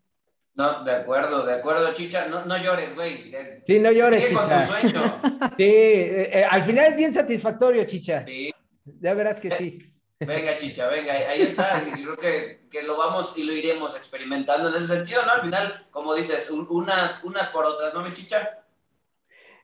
[0.55, 2.27] No, de acuerdo, de acuerdo, Chicha.
[2.27, 3.33] No, no llores, güey.
[3.65, 4.65] Sí, no llores, Chicha.
[4.65, 5.21] Con tu sueño.
[5.57, 8.23] Sí, eh, eh, al final es bien satisfactorio, Chicha.
[8.25, 8.53] Sí.
[9.01, 9.79] Ya verás que sí.
[10.19, 11.83] Venga, chicha, venga, ahí está.
[11.87, 15.33] Y creo que, que, lo vamos y lo iremos experimentando en ese sentido, ¿no?
[15.33, 18.65] Al final, como dices, unas, unas por otras, ¿no, mi chicha?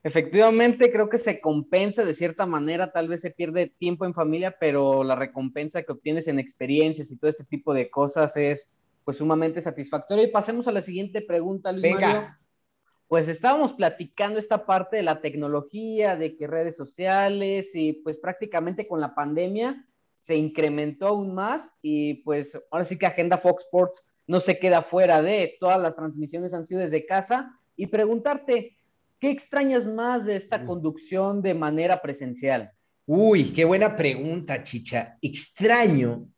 [0.04, 4.58] Efectivamente, creo que se compensa de cierta manera, tal vez se pierde tiempo en familia,
[4.60, 8.70] pero la recompensa que obtienes en experiencias y todo este tipo de cosas es
[9.06, 10.26] pues sumamente satisfactoria.
[10.26, 12.08] Y pasemos a la siguiente pregunta, Luis venga.
[12.08, 12.38] Mario.
[13.08, 18.88] Pues estábamos platicando esta parte de la tecnología, de que redes sociales y pues prácticamente
[18.88, 19.86] con la pandemia
[20.22, 24.84] se incrementó aún más y pues ahora sí que Agenda Fox Sports no se queda
[24.84, 28.78] fuera de, todas las transmisiones han sido desde casa y preguntarte,
[29.20, 32.72] ¿qué extrañas más de esta conducción de manera presencial?
[33.06, 35.18] Uy, qué buena pregunta, Chicha.
[35.22, 36.30] Extraño,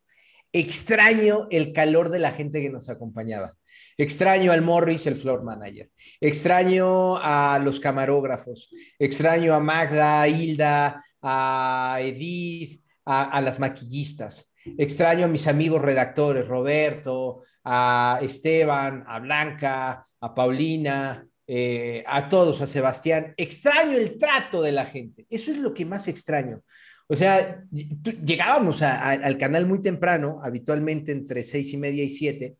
[0.54, 3.54] extraño el calor de la gente que nos acompañaba.
[3.98, 5.92] Extraño al Morris, el floor manager.
[6.22, 8.74] Extraño a los camarógrafos.
[8.98, 14.54] Extraño a Magda, a Hilda, a Edith, a, las maquillistas.
[14.78, 22.62] Extraño a mis amigos redactores, Roberto, a Esteban, a Blanca, a Paulina, eh, a todos,
[22.62, 23.34] a Sebastián.
[23.38, 25.26] Extraño el trato de la gente.
[25.30, 26.62] Eso es lo que más extraño.
[27.08, 32.56] O sea, llegábamos al canal muy temprano, habitualmente entre seis y media y siete.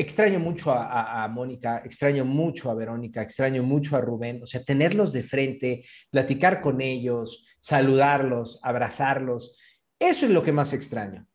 [0.00, 4.42] Extraño mucho a, Mónica, extraño mucho a Verónica, extraño mucho a Rubén.
[4.42, 9.58] O sea, tenerlos de frente, platicar con ellos, saludarlos, abrazarlos.
[9.98, 11.26] Eso es lo que más extraño.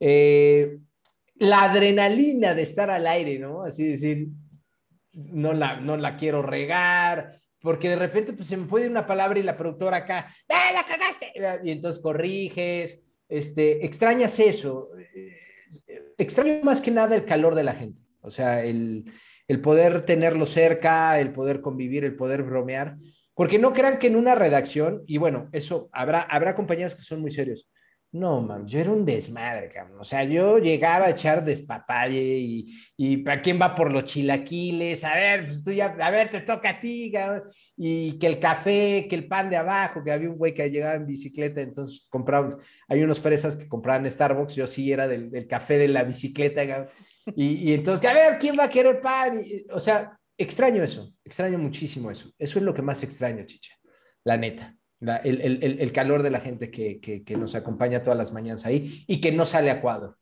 [0.00, 0.78] Eh,
[1.34, 3.62] la adrenalina de estar al aire, ¿no?
[3.62, 4.28] Así decir,
[5.12, 9.38] no la, no la quiero regar, porque de repente pues, se me puede una palabra
[9.38, 11.30] y la productora acá, ¡eh, la cagaste!
[11.62, 14.88] Y entonces corriges, este, extrañas eso.
[16.16, 19.04] Extraño más que nada el calor de la gente, o sea, el,
[19.46, 22.96] el poder tenerlo cerca, el poder convivir, el poder bromear.
[23.34, 27.20] Porque no crean que en una redacción, y bueno, eso, habrá, habrá compañeros que son
[27.20, 27.68] muy serios.
[28.12, 29.98] No, man, yo era un desmadre, cabrón.
[29.98, 35.02] O sea, yo llegaba a echar despapalle y, y ¿para quién va por los chilaquiles?
[35.02, 37.42] A ver, pues tú ya, a ver, te toca a ti, cabrón.
[37.76, 40.94] Y que el café, que el pan de abajo, que había un güey que llegaba
[40.94, 42.56] en bicicleta, entonces comprábamos,
[42.86, 46.64] hay unos fresas que compraban Starbucks, yo sí era del, del café de la bicicleta,
[46.68, 46.90] cabrón.
[47.34, 49.42] Y, y, entonces, a ver, ¿quién va a querer pan?
[49.44, 52.30] Y, o sea, extraño eso, extraño muchísimo eso.
[52.38, 53.74] Eso es lo que más extraño, chicha,
[54.24, 54.76] la neta.
[55.24, 59.46] el, calor de la gente que, nos acompaña todas las mañanas ahí y que no
[59.46, 60.16] sale a cuadro.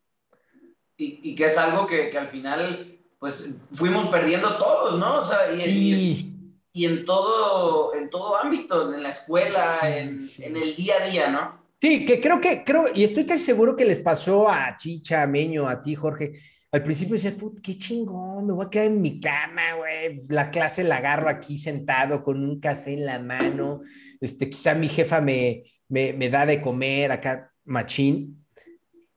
[0.96, 5.18] Y, que es algo que, al final, pues, fuimos perdiendo todos, ¿no?
[5.18, 10.76] O sea, y, y, en, todo, en todo ámbito, en la escuela, en, en, el
[10.76, 11.62] día a día, ¿no?
[11.80, 15.26] Sí, que creo que, creo, y estoy casi seguro que les pasó a Chicha, a
[15.26, 16.34] Meño, a ti, Jorge.
[16.72, 20.20] Al principio decías, qué chingón, me voy a quedar en mi cama, güey.
[20.30, 23.82] La clase la agarro aquí sentado con un café en la mano.
[24.18, 28.42] Este, quizá mi jefa me, me, me da de comer acá, machín.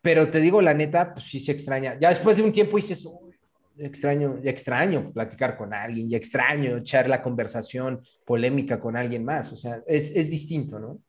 [0.01, 1.97] Pero te digo, la neta, pues sí se extraña.
[1.97, 3.07] Ya después de un tiempo dices,
[3.77, 9.53] extraño, ya extraño platicar con alguien, ya extraño echar la conversación polémica con alguien más.
[9.53, 10.99] O sea, es, es distinto, ¿no?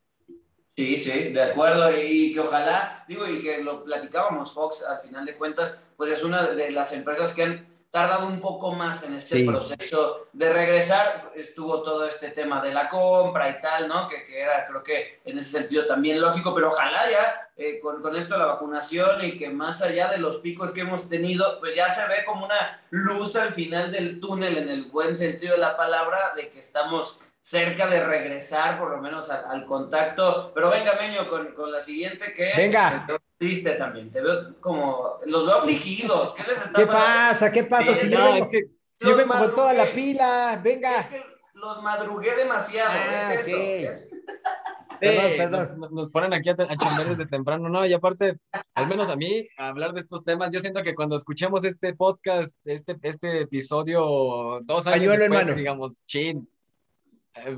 [0.77, 1.91] Sí, sí, de acuerdo.
[1.97, 6.23] Y que ojalá, digo, y que lo platicábamos, Fox, al final de cuentas, pues es
[6.23, 11.33] una de las empresas que han tardado un poco más en este proceso de regresar.
[11.35, 14.07] Estuvo todo este tema de la compra y tal, ¿no?
[14.07, 18.03] Que, que era, creo que en ese sentido también lógico, pero ojalá ya eh, con,
[18.03, 21.59] con, esto de la vacunación y que más allá de los picos que hemos tenido,
[21.59, 25.53] pues ya se ve como una luz al final del túnel en el buen sentido
[25.53, 30.51] de la palabra, de que estamos cerca de regresar por lo menos al, contacto.
[30.53, 32.53] Pero venga, Meño, con, con la siguiente que...
[32.57, 33.07] Venga.
[33.39, 35.21] Triste también, te veo como...
[35.27, 36.35] Los veo afligidos.
[36.35, 37.53] ¿Qué les está ¿Qué pasa?
[37.53, 37.95] ¿Qué pasa?
[37.95, 38.63] si yo vengo, es que,
[38.97, 40.99] si yo vengo con toda la pila, venga.
[40.99, 44.17] Es que los madrugué demasiado, ah, es eso.
[45.01, 45.81] perdón, perdón.
[45.93, 47.87] Nos, ponen aquí a, a chamber desde temprano, ¿no?
[47.87, 48.41] Y aparte,
[48.75, 52.59] al menos a mí, hablar de estos temas, yo siento que cuando escuchemos este podcast,
[52.65, 56.49] este, este episodio, dos años Pañuelo después, digamos, chin,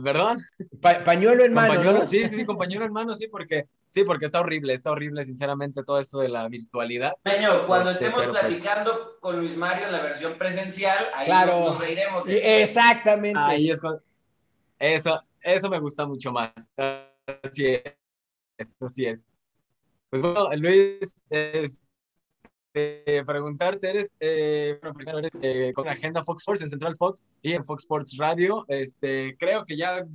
[0.03, 0.43] ¿Perdón?
[0.81, 2.07] pañuelo en mano.
[2.07, 5.25] Sí, sí, sí, con pañuelo en mano, sí, porque, sí, porque está horrible, está horrible,
[5.25, 7.15] sinceramente, todo esto de la virtualidad.
[7.23, 11.79] Peño, cuando este, estemos pues platicando con Luis Mario en la versión presencial, ahí nos,
[11.79, 12.25] reiremos.
[12.27, 13.39] Exactamente.
[13.39, 13.81] Ahí es
[14.79, 16.53] eso, eso me gusta mucho más.
[17.43, 18.77] Así es.
[18.81, 19.19] Así es.
[20.11, 21.81] Pues bueno, Luis, es,
[22.73, 27.53] preguntarte, eres, eh, bueno, primero eres eh, con Agenda Fox Sports en Central Fox y
[27.53, 28.65] en Fox Sports Radio.
[28.69, 30.07] Este, creo que ya,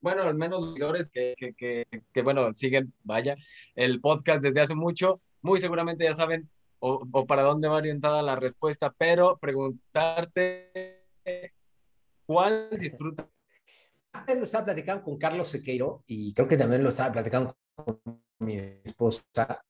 [0.00, 3.36] bueno, al menos los seguidores que, que, que, bueno, siguen, vaya,
[3.74, 8.22] el podcast desde hace mucho, muy seguramente ya saben o, o para dónde va orientada
[8.22, 11.02] la respuesta, pero preguntarte
[12.26, 13.28] cuál disfruta.
[14.12, 18.00] Antes lo estaba platicando con Carlos Sequeiro y creo que también lo estaba platicando con
[18.38, 19.64] mi esposa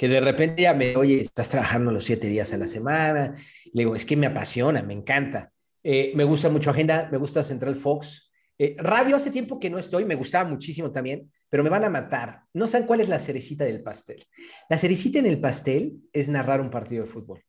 [0.00, 3.34] que de repente ya me, oye, estás trabajando los siete días a la semana.
[3.70, 5.52] Le digo, es que me apasiona, me encanta.
[5.82, 8.30] Eh, me gusta mucho Agenda, me gusta Central Fox.
[8.56, 11.90] Eh, radio hace tiempo que no estoy, me gustaba muchísimo también, pero me van a
[11.90, 12.44] matar.
[12.54, 14.24] No saben cuál es la cerecita del pastel.
[14.70, 17.44] La cerecita en el pastel es narrar un partido de fútbol,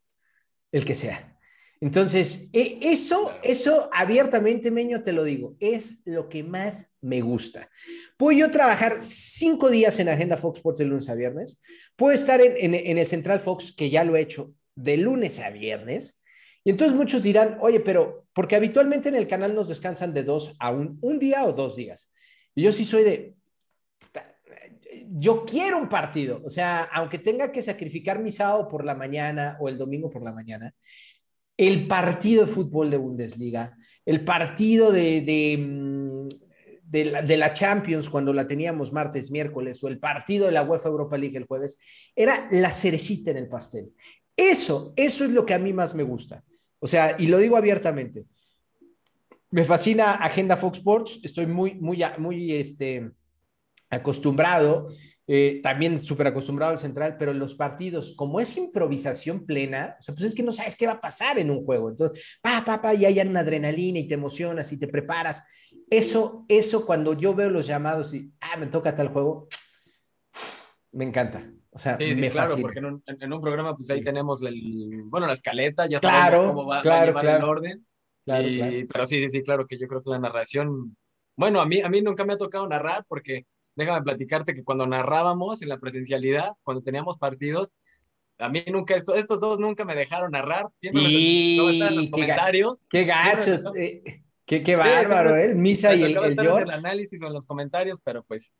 [0.73, 1.30] el que sea.
[1.81, 7.69] Entonces, e, eso, eso abiertamente, Meño, te lo digo, es lo que más me gusta.
[8.17, 11.59] Puedo yo trabajar cinco días en Agenda Fox Sports de lunes a viernes.
[11.95, 16.19] Puedo estar en, el Central Fox, que ya lo he hecho, de lunes a viernes.
[16.63, 20.55] Y entonces muchos dirán, oye, pero porque habitualmente en el canal nos descansan de dos
[20.59, 22.11] a un, un día o dos días.
[22.53, 23.35] Y yo sí soy de,
[25.13, 26.41] yo quiero un partido.
[26.45, 30.23] O sea, aunque tenga que sacrificar mi sábado por la mañana o el domingo por
[30.23, 30.73] la mañana,
[31.67, 36.27] el partido de fútbol de Bundesliga, el partido de, mm,
[36.89, 41.19] de, la, Champions cuando la teníamos martes, miércoles, o el partido de la UEFA Europa
[41.19, 41.77] League el jueves,
[42.15, 43.91] era la cerecita en el pastel.
[44.35, 46.43] Eso, eso es lo que a mí más me gusta.
[46.79, 48.25] O sea, y lo digo abiertamente.
[49.51, 53.11] Me fascina Agenda Fox Sports, estoy muy, muy, muy este,
[53.91, 54.87] acostumbrado
[55.33, 60.01] eh, también súper acostumbrado al central, pero en los partidos, como es improvisación plena, o
[60.01, 61.89] sea, pues es que no sabes qué va a pasar en un juego.
[61.89, 65.41] Entonces, pa, pa, pa, y hay una adrenalina y te emocionas y te preparas.
[65.89, 69.47] Eso, eso cuando yo veo los llamados y, ah, me toca tal juego,
[70.91, 71.49] me encanta.
[71.69, 75.03] O sea, sí, me claro, porque en un, en un, programa, pues ahí tenemos el,
[75.05, 77.87] bueno, la escaleta, ya sabemos cómo va, a llevar el orden.
[78.25, 80.97] Y, pero sí, sí, claro que yo creo que la narración,
[81.37, 84.87] bueno, a mí, a mí nunca me ha tocado narrar porque déjame platicarte que cuando
[84.87, 87.71] narrábamos en la presencialidad, cuando teníamos partidos,
[88.37, 91.81] a mí nunca, esto, estos dos nunca me dejaron narrar, siempre y...
[91.81, 92.79] en los comentarios.
[92.89, 95.53] Qué gachos, eh, qué, qué, bárbaro, ¿eh?
[95.53, 96.63] Misa y el, el George.
[96.63, 98.53] el análisis o en los comentarios, pero pues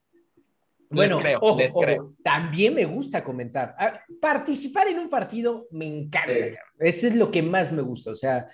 [0.91, 2.13] bueno, les creo, ojo, les creo.
[2.23, 3.75] también me gusta comentar.
[4.19, 6.33] Participar en un partido me encanta.
[6.79, 8.11] Eso es lo que más me gusta.
[8.11, 8.47] O sea,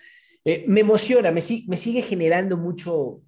[0.45, 3.21] eh, me emociona, me, me, sigue generando mucho,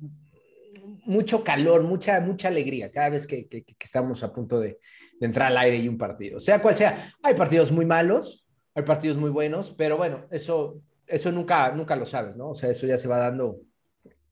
[1.09, 4.79] mucho calor, mucha, mucha alegría cada vez que, que, estamos a punto de,
[5.19, 6.39] de, entrar al aire y un partido.
[6.39, 8.45] Sea cual sea, hay partidos muy malos,
[8.75, 12.51] hay partidos muy buenos, pero bueno, eso, eso nunca, nunca lo sabes, ¿no?
[12.51, 13.57] O sea, eso ya se va dando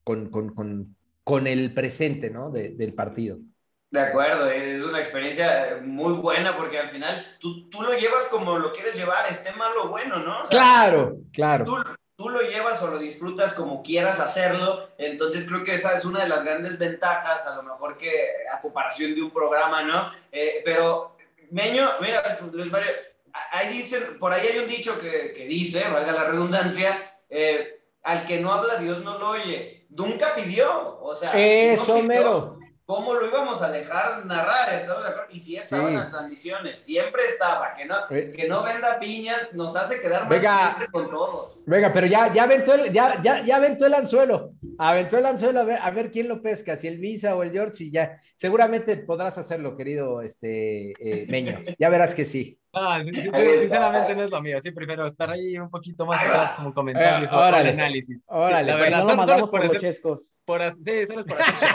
[0.04, 2.52] con, con, con, con el presente, ¿no?
[2.52, 3.40] De, del partido.
[3.90, 8.60] De acuerdo, es una experiencia muy buena porque al final tú, tú, lo llevas como
[8.60, 10.44] lo quieres llevar, esté malo o bueno, ¿no?
[10.50, 11.66] claro, claro.
[11.66, 11.76] Tú,
[12.18, 16.24] tú lo llevas o lo disfrutas como quieras hacerlo, entonces creo que esa es una
[16.24, 18.12] de las grandes ventajas, a lo mejor que
[18.52, 20.12] a comparación de un programa, ¿no?
[20.32, 21.16] Eh, pero,
[21.52, 22.92] Meño, mira, Luis Mario,
[23.52, 27.00] ahí dicen, por ahí hay un dicho que, que dice, valga la redundancia,
[27.30, 29.86] eh, al que no habla Dios no lo oye.
[29.90, 32.57] Nunca pidió, o sea, eso mero.
[32.88, 34.74] ¿Cómo lo íbamos a dejar narrar?
[34.74, 35.30] ¿Estamos de acuerdo?
[35.34, 37.74] Y si estaban las transmisiones, siempre estaba.
[37.74, 41.60] Que no, que no venda piñas nos hace quedar mal siempre con todos.
[41.66, 44.54] Venga, pero ya, ya, aventó el, ya, ya, ya aventó el anzuelo.
[44.78, 47.52] Aventó el anzuelo a ver, a ver quién lo pesca, si el Visa o el
[47.52, 48.22] George, y ya.
[48.38, 51.60] Seguramente podrás hacerlo, querido este, eh, Meño.
[51.78, 52.58] Ya verás que sí.
[52.80, 54.60] Ah, sinceramente no es lo mío.
[54.62, 58.24] Sí, prefiero estar ahí un poquito más atrás como comentarios o análisis.
[58.28, 60.22] Órale, la verdad, no por, los chescos.
[60.46, 61.70] Por, sí, solo es por hacer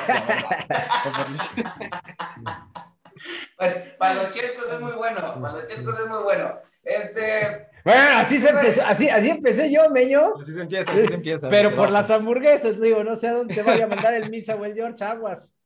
[3.59, 5.41] pues, para los chescos es muy bueno.
[5.41, 6.55] Para los chescos es muy bueno.
[6.85, 7.69] Este.
[7.85, 10.35] Bueno, así se empezó, así, así empecé yo, Meño.
[10.41, 11.49] Así se empieza, así se empieza.
[11.49, 14.55] Pero por las hamburguesas, digo, no sé a dónde te vaya a mandar el Misa
[14.55, 15.57] o el George Aguas.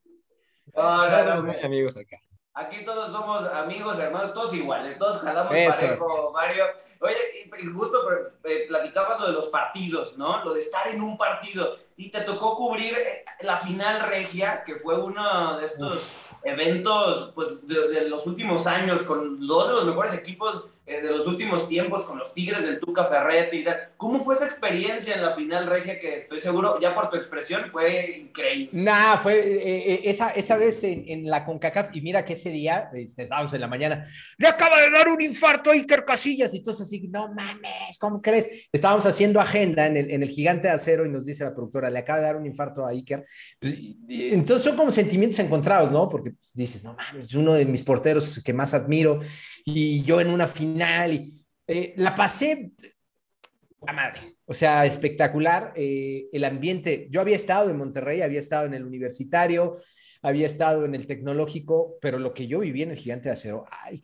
[0.75, 2.18] No, no, amigos acá.
[2.59, 6.64] Aquí todos somos amigos, hermanos, todos iguales, todos jalamos parejo, Mario.
[7.01, 7.99] Oye, y justo
[8.45, 10.42] eh, platicabas lo de los partidos, ¿no?
[10.42, 11.77] Lo de estar en un partido.
[11.99, 17.66] Y te tocó cubrir eh, la final regia, que fue uno de estos eventos, pues,
[17.69, 22.05] de, los últimos años, con dos de los mejores equipos eh, de los últimos tiempos
[22.05, 23.64] con los Tigres del Tuca Ferretti.
[23.96, 27.68] ¿Cómo fue esa experiencia en la final regia que estoy seguro, ya por tu expresión,
[27.72, 28.70] fue increíble?
[28.72, 32.88] Nah, fue eh, eh, esa, esa vez en, la CONCACAF y mira que ese día,
[32.94, 34.05] este, estábamos en la mañana,
[34.38, 38.22] le acaba de dar un infarto a Iker Casillas y entonces así, no mames, ¿cómo
[38.22, 38.68] crees?
[38.70, 41.90] Estábamos haciendo agenda en el, en el gigante de acero y nos dice la productora,
[41.90, 43.25] le acaba de dar un infarto a Iker.
[43.59, 43.75] Pues,
[44.09, 46.09] entonces son como sentimientos encontrados, ¿no?
[46.09, 49.18] Porque pues, dices, no mames, es uno de mis porteros que más admiro
[49.64, 50.76] y yo en una final.
[50.77, 51.35] Y,
[51.67, 52.73] eh, la pasé
[53.87, 55.73] la madre, o sea, espectacular.
[55.77, 59.79] Eh, el ambiente, yo había estado en Monterrey, había estado en el universitario,
[60.23, 63.65] había estado en el tecnológico, pero lo que yo viví en el Gigante de Acero,
[63.71, 64.01] ay,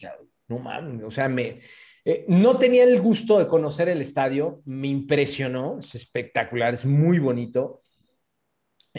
[0.49, 1.59] no mames, o sea, me,
[2.05, 7.19] eh, no tenía el gusto de conocer el estadio, me impresionó, es espectacular, es muy
[7.19, 7.81] bonito.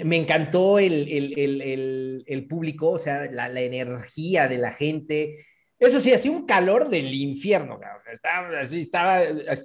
[0.03, 5.35] Me encantó el, el, el, el público, o sea, la, la, energía de la gente,
[5.87, 8.03] eso sí, hacía un calor del infierno, cabrón.
[8.11, 8.89] Estaba así,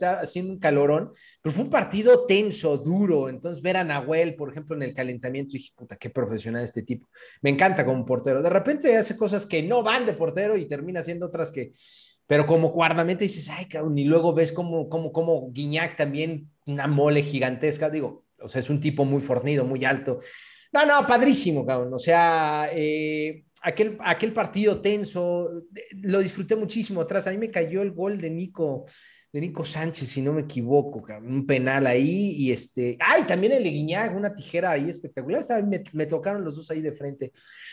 [0.03, 3.29] haciendo un calorón, pero fue un partido tenso, duro.
[3.29, 7.09] Entonces, ver a Nahuel, por ejemplo, en el calentamiento, dije, puta, qué profesional este tipo.
[7.43, 8.43] Me encanta como portero.
[8.43, 11.73] De repente hace cosas que no van de portero y termina haciendo otras que,
[12.27, 16.87] pero como guardameta dices, ay, cabrón, y luego ves como, como, como Guiñac también, una
[16.87, 20.21] mole gigantesca, digo, o sea, es un tipo muy fornido, muy alto.
[20.73, 21.95] No, no, padrísimo, cabrón.
[21.95, 25.51] O sea, eh, aquel, aquel partido tenso,
[26.03, 27.27] lo disfruté muchísimo atrás.
[27.27, 28.87] A mí me cayó el gol de Nico,
[29.33, 33.65] de Nico Sánchez, si no me equivoco, un penal ahí y este, ay, también el
[33.65, 37.33] Guiñac, una tijera ahí espectacular, me, me, tocaron los dos ahí de frente.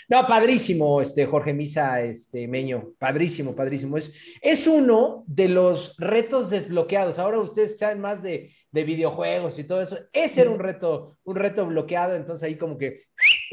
[0.09, 3.97] No, padrísimo, este, Jorge Misa, este, Meño, padrísimo, padrísimo.
[3.97, 7.19] Es, es uno de los retos desbloqueados.
[7.19, 9.97] Ahora ustedes saben más de, de videojuegos y todo eso.
[10.11, 12.97] Ese era un reto, un reto bloqueado, entonces ahí como que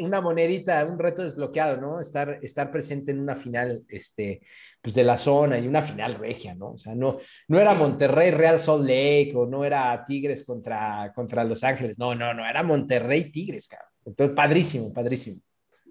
[0.01, 2.01] una monedita, un reto desbloqueado, ¿no?
[2.01, 4.41] Estar, estar presente en una final, este,
[4.81, 6.73] pues de la zona y una final regia, ¿no?
[6.73, 11.45] O sea, no, no era Monterrey Real Salt Lake o no era Tigres contra, contra
[11.45, 13.91] Los Ángeles, no, no, no, era Monterrey Tigres, cabrón.
[14.05, 15.41] Entonces, padrísimo, padrísimo.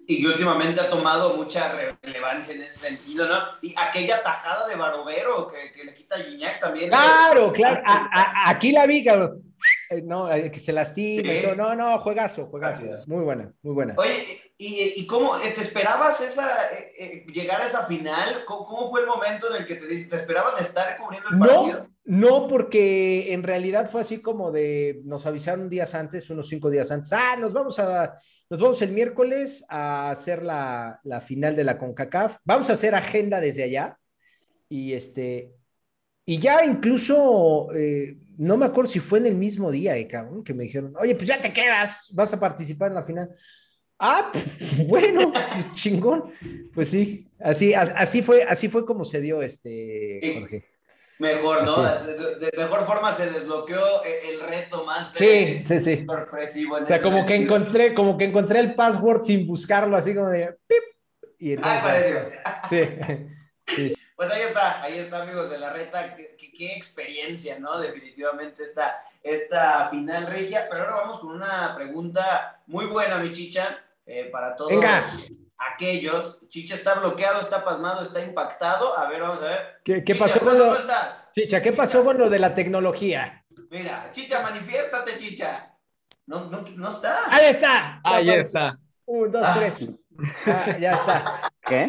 [0.06, 3.38] Y últimamente ha tomado mucha relevancia en ese sentido, ¿no?
[3.62, 6.90] Y aquella tajada de Barovero que, que le quita a Gignac también.
[6.90, 7.82] Claro, claro.
[8.46, 9.51] aquí la vi, cabrón.
[9.90, 11.54] Eh, no, eh, que se lastima.
[11.56, 12.82] No, no, juegazo, juegazo.
[13.06, 13.94] Muy buena, muy buena.
[13.96, 18.44] Oye, ¿y, y cómo te esperabas esa, eh, llegar a esa final?
[18.46, 21.88] ¿Cómo, fue el momento en el que te, te esperabas estar cubriendo el partido?
[22.04, 26.70] No, no, porque en realidad fue así como de, nos avisaron días antes, unos cinco
[26.70, 31.54] días antes, ah, nos vamos a, nos vamos el miércoles a hacer la, la final
[31.54, 33.98] de la CONCACAF, vamos a hacer agenda desde allá
[34.68, 35.54] y este,
[36.24, 40.42] y ya incluso, eh, no me acuerdo si fue en el mismo día, eh, cabrón,
[40.44, 43.30] que me dijeron, oye, pues ya te quedas, vas a participar en la final.
[43.98, 46.32] Ah, pues, bueno, pues chingón.
[46.74, 50.68] Pues sí, así, así fue, así fue como se dio este, Jorge.
[51.18, 51.82] Mejor, ¿no?
[51.82, 56.04] De mejor forma se desbloqueó el reto más sí, eh, sí, sí.
[56.04, 56.76] sorpresivo.
[56.76, 60.56] o sea, como que encontré, como que encontré el password sin buscarlo, así como de
[60.66, 60.82] pip.
[61.38, 62.80] Y entonces, ah, sí.
[63.68, 63.94] sí.
[64.16, 66.16] Pues ahí está, ahí está, amigos de la reta.
[66.56, 67.78] Qué, experiencia, ¿no?
[67.80, 70.68] Definitivamente esta, esta final regia.
[70.70, 74.72] Pero ahora vamos con una pregunta muy buena, mi chicha, eh, para todos
[75.74, 76.38] aquellos.
[76.48, 78.96] Chicha está bloqueado, está pasmado, está impactado.
[78.98, 80.04] A ver, vamos a ver.
[80.04, 80.76] ¿Qué, pasó con lo...
[81.32, 83.44] Chicha, ¿qué pasó con lo de la tecnología?
[83.70, 85.72] Mira, Chicha, manifiéstate, Chicha.
[86.26, 87.20] No, no, no está.
[87.26, 88.00] Ahí está.
[88.04, 88.78] Ahí está.
[89.06, 89.54] Un, dos, Ah.
[89.56, 89.80] tres.
[90.46, 91.50] Ah, ya está.
[91.66, 91.88] ¿Qué?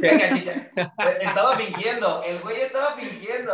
[0.00, 0.70] Venga, Chicha.
[1.20, 2.22] Estaba fingiendo.
[2.24, 3.52] El güey estaba fingiendo.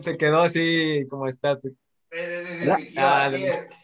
[0.00, 1.52] Se quedó así como está.
[1.52, 1.68] Eh,
[2.12, 3.28] eh, eh, Ah,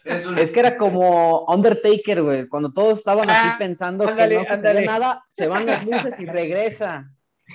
[0.04, 0.50] es.
[0.50, 2.48] Que era como Undertaker, güey.
[2.48, 6.14] Cuando todos estaban Ah, así pensando ándale, que no sucedía nada, se van las luces
[6.18, 7.10] y regresa.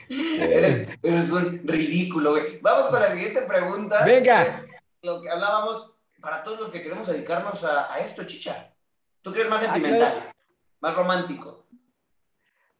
[0.09, 2.59] Eres, eres un ridículo, güey.
[2.61, 4.03] Vamos con la siguiente pregunta.
[4.03, 4.65] Venga.
[5.01, 8.73] Lo que hablábamos para todos los que queremos dedicarnos a, a esto, Chicha.
[9.21, 10.31] ¿Tú crees más Ah, sentimental?
[10.81, 11.65] Más romántico.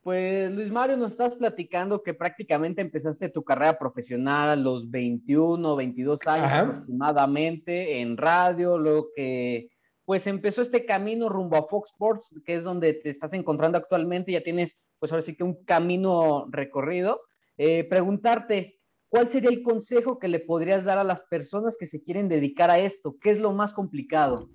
[0.06, 5.76] Pues Luis Mario, nos estás platicando que prácticamente empezaste tu carrera profesional a los 21,
[5.76, 6.60] 22 años Ajá.
[6.60, 9.72] aproximadamente en radio, luego que
[10.04, 14.32] pues empezó este camino rumbo a Fox Sports, que es donde te estás encontrando actualmente,
[14.32, 17.22] ya tienes pues ahora sí que un camino recorrido.
[17.58, 18.78] Eh, preguntarte,
[19.10, 22.70] ¿cuál sería el consejo que le podrías dar a las personas que se quieren dedicar
[22.70, 23.16] a esto?
[23.20, 24.52] ¿Qué es lo más complicado?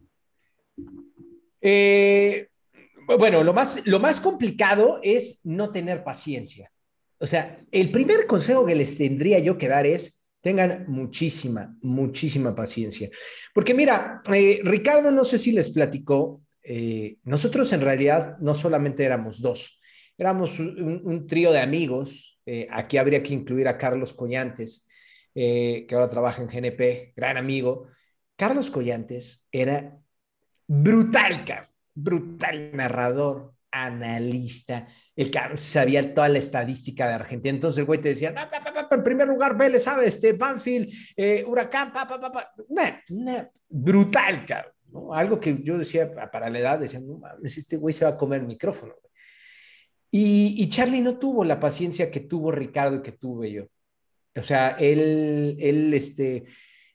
[1.60, 2.46] Eh,
[3.18, 6.70] bueno, lo más, lo más complicado es no tener paciencia.
[7.18, 12.54] O sea, el primer consejo que les tendría yo que dar es tengan muchísima, muchísima
[12.54, 13.10] paciencia.
[13.54, 19.04] Porque mira, eh, Ricardo, no sé si les platicó, eh, nosotros en realidad no solamente
[19.04, 19.80] éramos dos,
[20.16, 22.38] éramos un, trío de amigos.
[22.46, 24.86] eh, aquí habría que incluir a Carlos Collantes,
[25.34, 27.86] que ahora trabaja en GNP, gran amigo.
[28.36, 29.98] Carlos Collantes era
[30.66, 34.86] brutal, cabrón, brutal narrador, analista.
[35.14, 37.54] El cabrón sabía toda la estadística de Argentina.
[37.54, 40.08] Entonces el güey te decía, "No, pa, pa, pa, en primer lugar, Vélez, ¿sabes?
[40.08, 42.52] Este, Banfield, eh, Huracán, pa, pa, pa,
[43.68, 44.72] brutal, cabrón.
[44.92, 45.14] ¿no?
[45.14, 48.12] Algo que yo decía pa- para la edad, decía, no mames, este güey se va
[48.12, 48.94] a comer el micrófono.
[49.00, 49.12] güey".
[50.10, 53.66] Y, y Charlie no tuvo la paciencia que tuvo Ricardo y que tuve yo.
[54.36, 56.44] O sea, él, él este,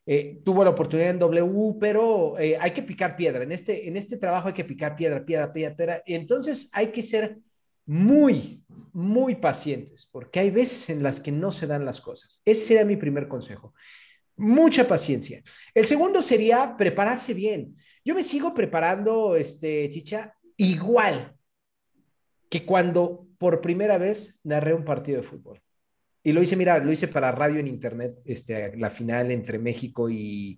[0.05, 3.43] eh, tuvo la oportunidad en W, pero eh, hay que picar piedra.
[3.43, 6.03] En este, en este trabajo hay que picar piedra, piedra, piedra, piedra.
[6.05, 7.39] Entonces hay que ser
[7.85, 12.41] muy, muy pacientes, porque hay veces en las que no se dan las cosas.
[12.45, 13.73] Ese sería mi primer consejo.
[14.37, 15.43] Mucha paciencia.
[15.73, 17.75] El segundo sería prepararse bien.
[18.03, 21.35] Yo me sigo preparando, este, Chicha, igual
[22.49, 25.61] que cuando por primera vez narré un partido de fútbol.
[26.25, 30.09] Y lo hice, mira, lo hice para radio en internet, este, la final entre México
[30.09, 30.57] y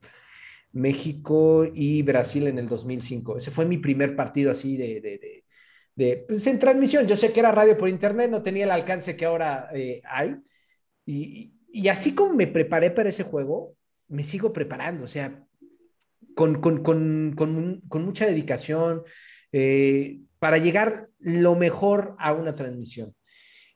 [0.71, 3.35] México y Brasil en el 2005.
[3.35, 5.43] Ese fue mi primer partido así de, de,
[5.93, 7.05] de, pues, en transmisión.
[7.05, 10.37] Yo sé que era radio por internet, no tenía el alcance que ahora eh, hay.
[11.05, 13.75] Y, y, así como me preparé para ese juego,
[14.07, 15.45] me sigo preparando, o sea,
[16.33, 19.03] con, con, con, con, con mucha dedicación
[19.51, 23.13] eh, para llegar lo mejor a una transmisión.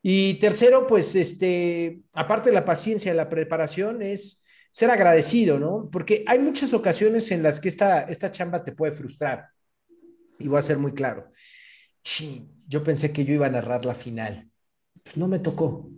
[0.01, 5.89] Y tercero, pues, este, aparte de la paciencia, la preparación es ser agradecido, ¿no?
[5.91, 9.49] Porque hay muchas ocasiones en las que esta, esta chamba te puede frustrar.
[10.39, 11.31] Y voy a ser muy claro.
[12.01, 14.49] Sí, yo pensé que yo iba a narrar la final.
[15.03, 15.89] Pues no me tocó.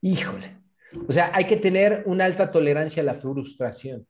[0.00, 0.58] Híjole.
[1.08, 4.06] O sea, hay que tener una alta tolerancia a la frustración.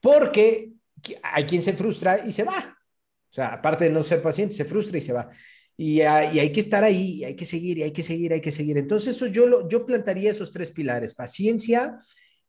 [0.00, 0.72] Porque
[1.22, 2.76] hay quien se frustra y se va.
[3.30, 5.30] O sea, aparte de no ser paciente, se frustra y se va.
[5.82, 8.52] Y, hay que estar ahí, y hay que seguir, y hay que seguir, hay que
[8.52, 8.76] seguir.
[8.76, 11.98] Entonces, eso yo, lo, yo plantaría esos tres pilares: paciencia,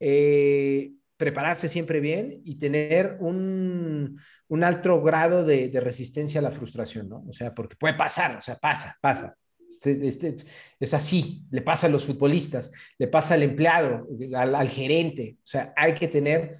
[0.02, 4.20] eh, prepararse siempre bien y tener un,
[4.50, 7.24] un alto grado de, resistencia a la frustración, ¿no?
[7.26, 9.38] O sea, porque puede pasar, o sea, pasa, pasa.
[9.66, 10.36] Este, este,
[10.78, 15.38] es así, le pasa a los futbolistas, le pasa al empleado, al, al gerente.
[15.38, 16.58] O sea, hay que tener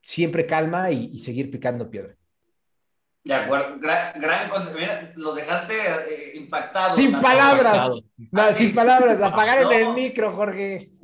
[0.00, 2.17] siempre calma y, y seguir picando piedra.
[3.24, 4.78] De acuerdo, gran, gran consejo.
[4.78, 6.96] Mira, los dejaste eh, impactados.
[6.96, 7.90] Sin palabras.
[8.30, 9.20] No, ah, sin palabras.
[9.20, 9.72] Apagar no.
[9.72, 10.88] el micro, Jorge.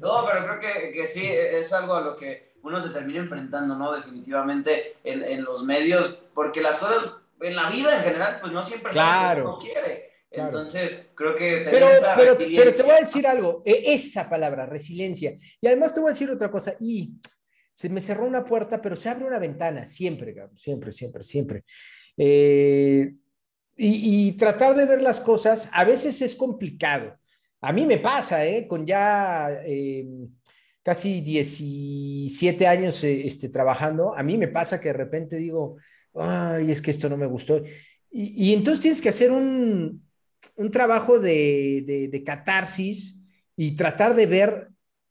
[0.00, 3.76] no, pero creo que, que, sí, es algo a lo que uno se termina enfrentando,
[3.76, 3.92] ¿no?
[3.92, 8.62] Definitivamente en, en los medios, porque las cosas en la vida en general, pues no
[8.62, 9.44] siempre claro.
[9.44, 10.08] uno quiere.
[10.30, 10.48] Claro.
[10.48, 14.66] Entonces, creo que pero, esa pero, pero te voy a decir algo, e, esa palabra,
[14.66, 15.34] resiliencia.
[15.60, 17.14] Y además te voy a decir otra cosa, y
[17.78, 21.64] se me cerró una puerta, pero se abre una ventana, siempre, siempre, siempre, siempre.
[22.16, 23.14] Eh,
[23.76, 27.16] y, tratar de ver las cosas a veces es complicado.
[27.60, 28.66] A mí me pasa, ¿eh?
[28.66, 30.08] Con ya eh,
[30.82, 35.76] casi 17 años este, trabajando, a mí me pasa que de repente digo,
[36.14, 37.62] ay, es que esto no me gustó.
[38.10, 40.04] Y, y entonces tienes que hacer un,
[40.56, 43.16] un trabajo de, de, de, catarsis
[43.54, 44.67] y tratar de ver,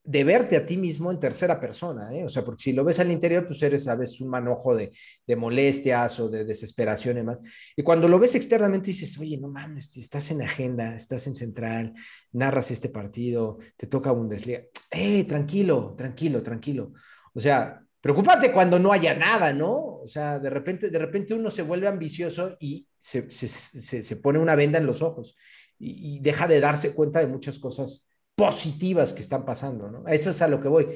[0.08, 2.24] de verte a ti mismo en tercera persona, ¿eh?
[2.24, 4.93] O sea, porque si lo ves al interior, pues eres a veces un manojo de,
[5.36, 7.39] molestias o de desesperación y demás.
[7.76, 11.93] Y cuando lo ves externamente dices, oye, no mames, estás en agenda, estás en central,
[12.32, 14.62] narras este partido, te toca Bundesliga.
[14.89, 16.93] ¡Eh, tranquilo, tranquilo, tranquilo!
[17.34, 19.74] O sea, Preocúpate cuando no haya nada, ¿no?
[19.74, 24.16] O sea, de repente, de repente uno se vuelve ambicioso y se, se, se, se
[24.18, 25.36] pone una venda en los ojos
[25.80, 28.07] y, deja de darse cuenta de muchas cosas
[28.38, 30.08] positivas que están pasando, ¿no?
[30.08, 30.88] Eso es a lo que voy.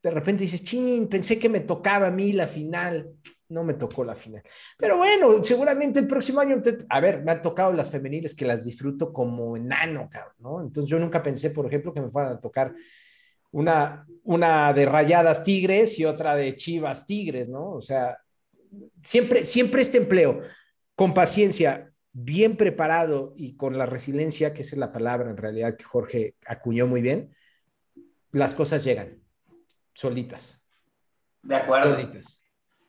[0.00, 3.10] De repente dices, chin, pensé que me tocaba a mí la final.
[3.48, 4.42] No me tocó la final.
[4.78, 8.64] Pero bueno, seguramente el próximo año, a ver, me han tocado las femeniles que las
[8.64, 10.60] disfruto como enano, cabrón, ¿no?
[10.62, 12.72] Entonces yo nunca pensé, por ejemplo, que me fueran a tocar
[13.50, 17.72] una, una de Rayadas Tigres y otra de Chivas Tigres, ¿no?
[17.72, 18.18] O sea,
[19.00, 20.40] siempre, siempre este empleo,
[20.94, 25.84] con paciencia, bien preparado y con la resiliencia, que es la palabra en realidad que
[25.84, 27.34] Jorge acuñó muy bien,
[28.30, 29.20] las cosas llegan
[29.92, 30.62] solitas.
[31.42, 31.92] De acuerdo.
[31.92, 32.42] Solitas.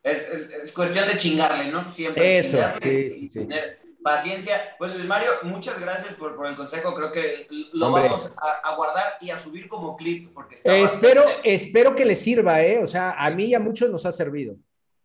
[0.04, 1.90] Es, es, es, cuestión de chingarle, ¿no?
[1.90, 2.38] Siempre.
[2.38, 3.40] Eso, sí, sí, sí.
[3.40, 4.76] Tener paciencia.
[4.78, 6.94] Pues Luis Mario, muchas gracias por, por el consejo.
[6.94, 8.04] Creo que lo Hombre.
[8.04, 10.32] vamos a, a, guardar y a subir como clip.
[10.32, 12.84] Porque está eh, espero, espero que les sirva, ¿eh?
[12.84, 14.56] O sea, a mí y a muchos nos ha servido.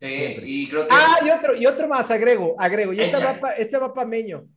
[0.01, 0.93] Sí, y creo que...
[0.93, 2.91] Ah, y otro, y otro más, agrego, agrego.
[2.91, 4.47] Y este va, pa, este va pa Meño.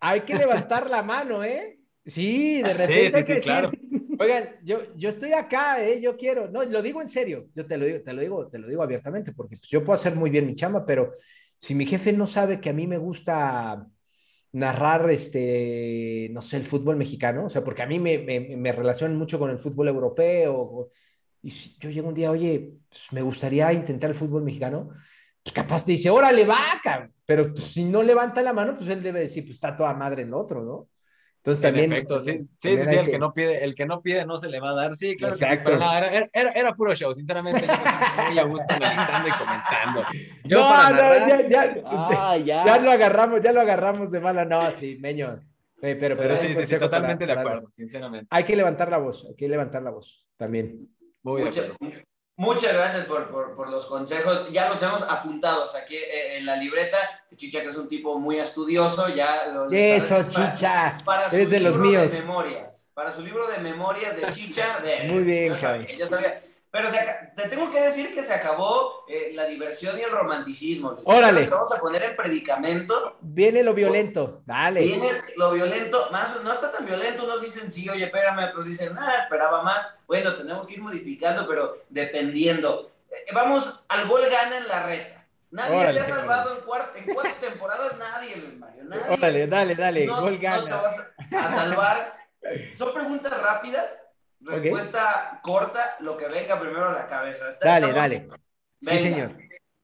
[0.00, 1.78] Hay que levantar la mano, ¿eh?
[2.04, 3.70] Sí, de repente sí, sí, hay que sí, claro.
[4.18, 6.00] Oigan, yo, yo estoy acá, ¿eh?
[6.00, 8.58] yo quiero, no, lo digo en serio, yo te lo digo, te lo digo, te
[8.58, 11.12] lo digo abiertamente, porque pues, yo puedo hacer muy bien mi chamba, pero
[11.58, 13.86] si mi jefe no sabe que a mí me gusta
[14.52, 18.72] narrar, este, no sé, el fútbol mexicano, o sea, porque a mí me, me, me
[18.72, 20.90] relacionan mucho con el fútbol europeo,
[21.42, 24.90] y si yo llego un día, oye, pues, me gustaría intentar el fútbol mexicano,
[25.42, 27.12] pues capaz te dice, órale, va, cabrón.
[27.26, 30.22] pero pues, si no levanta la mano, pues él debe decir, pues está toda madre
[30.22, 30.88] el otro, ¿no?
[31.42, 31.86] Entonces también.
[31.86, 33.10] En efecto, sí, sí, sí, sí el, que...
[33.10, 33.18] que...
[33.18, 34.96] no pide, el que no pide no se le va a dar.
[34.96, 35.34] Sí, claro.
[35.34, 35.56] Exacto.
[35.56, 37.62] Sí, pero no, era, era, era, puro show, sinceramente.
[37.62, 40.02] Yo me muy a gusto meditando y comentando.
[40.44, 42.64] Yo no, para no, narrar, ya, ya, ah, ya.
[42.64, 44.44] ya, lo agarramos, ya lo agarramos de mala.
[44.44, 45.40] No, sí, meño.
[45.82, 47.72] Eh, pero, pero, pero sí, sí, sí, totalmente para, de acuerdo, para...
[47.72, 48.28] sinceramente.
[48.30, 50.91] Hay que levantar la voz, hay que levantar la voz también.
[51.22, 51.62] Muy Mucha,
[52.36, 54.50] Muchas gracias por, por, por, los consejos.
[54.50, 56.98] Ya los tenemos apuntados aquí eh, en la libreta.
[57.36, 61.02] Chicha, que es un tipo muy estudioso, ya lo, Eso, Chicha.
[61.04, 62.10] Para, para es de los míos.
[62.10, 62.90] De memorias.
[62.94, 64.80] Para su libro de memorias de Chicha.
[64.80, 65.86] De, muy bien, Javi.
[66.72, 66.98] Pero se,
[67.36, 70.96] te tengo que decir que se acabó eh, la diversión y el romanticismo.
[71.04, 71.46] Órale.
[71.46, 73.18] Vamos a poner en predicamento.
[73.20, 74.80] Viene lo violento, dale.
[74.80, 77.24] Viene lo violento, más no está tan violento.
[77.24, 79.98] Unos dicen sí, oye, espérame, otros dicen, ah, esperaba más.
[80.06, 82.90] Bueno, tenemos que ir modificando, pero dependiendo.
[83.10, 85.26] Eh, vamos al gol gana en la reta.
[85.50, 88.84] Nadie Órale, se ha salvado en, cuarto, en cuatro temporadas, nadie, Luis Mario.
[88.84, 89.02] Nadie.
[89.10, 90.56] Órale, dale, dale, no, gol gana.
[90.56, 92.16] No te vas a salvar.
[92.74, 94.01] Son preguntas rápidas
[94.44, 95.38] Respuesta okay.
[95.42, 97.48] corta, lo que venga primero a la cabeza.
[97.48, 98.02] ¿Está dale, estamos?
[98.02, 98.18] dale.
[98.18, 98.38] Venga.
[98.80, 99.32] Sí, señor.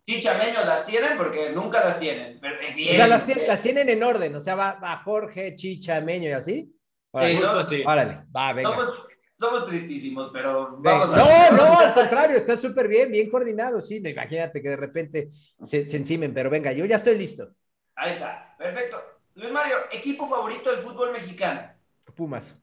[0.09, 2.41] Chichameños las tienen porque nunca las tienen.
[2.75, 3.47] Bien, o sea, las, bien.
[3.47, 6.75] las, tienen en orden, o sea, va, va Jorge, Chichameño y así.
[7.11, 7.85] Órale, sí, no, sí.
[7.87, 8.71] Órale, va, venga.
[8.71, 9.07] Somos,
[9.39, 11.51] somos tristísimos, pero vamos no, a...
[11.51, 14.01] no, al contrario, está súper bien, bien coordinado, sí.
[14.01, 15.29] No, imagínate que de repente
[15.63, 17.51] se, se encimen, pero venga, yo ya estoy listo.
[17.95, 19.01] Ahí está, perfecto.
[19.35, 21.71] Luis Mario, equipo favorito del fútbol mexicano.
[22.17, 22.59] Pumas.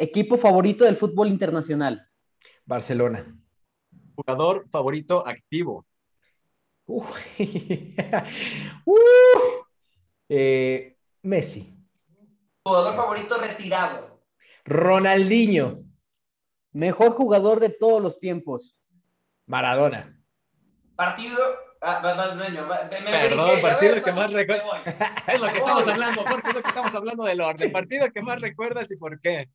[0.00, 2.08] Equipo favorito del fútbol internacional.
[2.64, 3.36] Barcelona.
[4.14, 5.84] Jugador favorito activo.
[6.86, 7.02] Uh,
[8.84, 8.98] uh,
[10.28, 11.74] eh, Messi.
[12.64, 14.22] Jugador favorito retirado.
[14.64, 15.82] Ronaldinho.
[16.72, 18.78] Mejor jugador de todos los tiempos.
[19.46, 20.16] Maradona.
[20.94, 21.38] Partido.
[21.80, 24.82] Ah, va, me, me, Perdón, partido que más recuerdas.
[25.26, 27.72] es lo que estamos hablando, Jorge, es lo que estamos hablando del orden.
[27.72, 29.48] Partido que más recuerdas y por qué.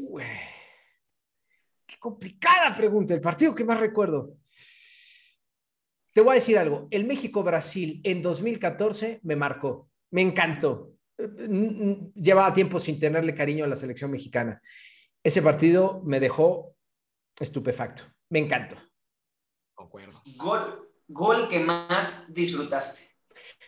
[0.00, 0.22] Uy,
[1.84, 3.14] qué complicada pregunta.
[3.14, 4.36] El partido que más recuerdo.
[6.12, 6.86] Te voy a decir algo.
[6.90, 9.90] El México-Brasil en 2014 me marcó.
[10.10, 10.94] Me encantó.
[12.14, 14.62] Llevaba tiempo sin tenerle cariño a la selección mexicana.
[15.22, 16.76] Ese partido me dejó
[17.38, 18.04] estupefacto.
[18.30, 18.76] Me encantó.
[19.74, 20.22] Concuerdo.
[20.36, 23.02] Gol, gol que más disfrutaste.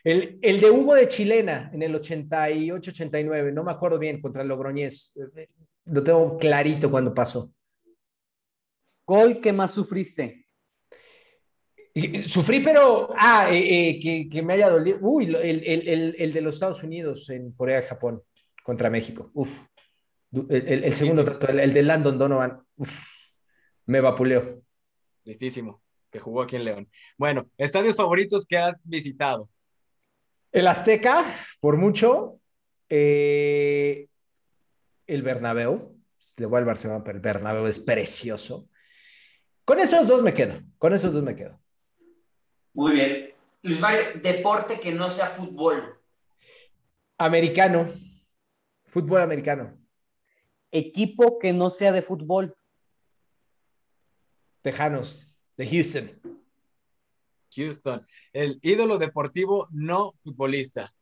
[0.05, 4.49] El, el, de Hugo de Chilena en el 88-89, no me acuerdo bien, contra el
[4.49, 5.13] Logroñés
[5.91, 7.53] lo tengo clarito cuando pasó.
[9.07, 10.47] ¿Gol que más sufriste?
[12.27, 14.99] Sufrí, pero, ah, eh, eh, que, que, me haya dolido.
[15.03, 18.23] Uy, el, el, el, de los Estados Unidos en Corea y Japón
[18.63, 19.31] contra México.
[19.35, 19.51] Uf.
[20.33, 22.91] El, el segundo, el, de Landon Donovan, uf,
[23.87, 24.63] me vapuleó.
[25.25, 26.89] Listísimo, que jugó aquí en León.
[27.19, 29.51] Bueno, estadios favoritos que has visitado.
[30.53, 31.25] El Azteca,
[31.59, 32.39] por mucho.
[32.89, 34.10] Eh,
[35.15, 35.97] el Bernabéu.
[36.37, 38.69] Le voy al Barcelona, pero el Bernabéu es precioso.
[39.65, 40.61] Con esos dos me quedo.
[40.79, 41.61] Con esos dos me quedo.
[42.73, 43.35] Muy bien.
[43.63, 46.01] Luis Mario, deporte que no sea fútbol.
[47.19, 47.87] Americano.
[48.87, 49.79] Fútbol americano.
[50.71, 52.55] Equipo que no sea de fútbol.
[54.63, 55.39] Tejanos.
[55.57, 56.21] de Houston.
[57.55, 58.07] Houston.
[58.33, 60.93] El ídolo deportivo no futbolista.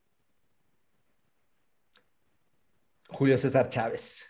[3.08, 4.26] Julio César Chávez.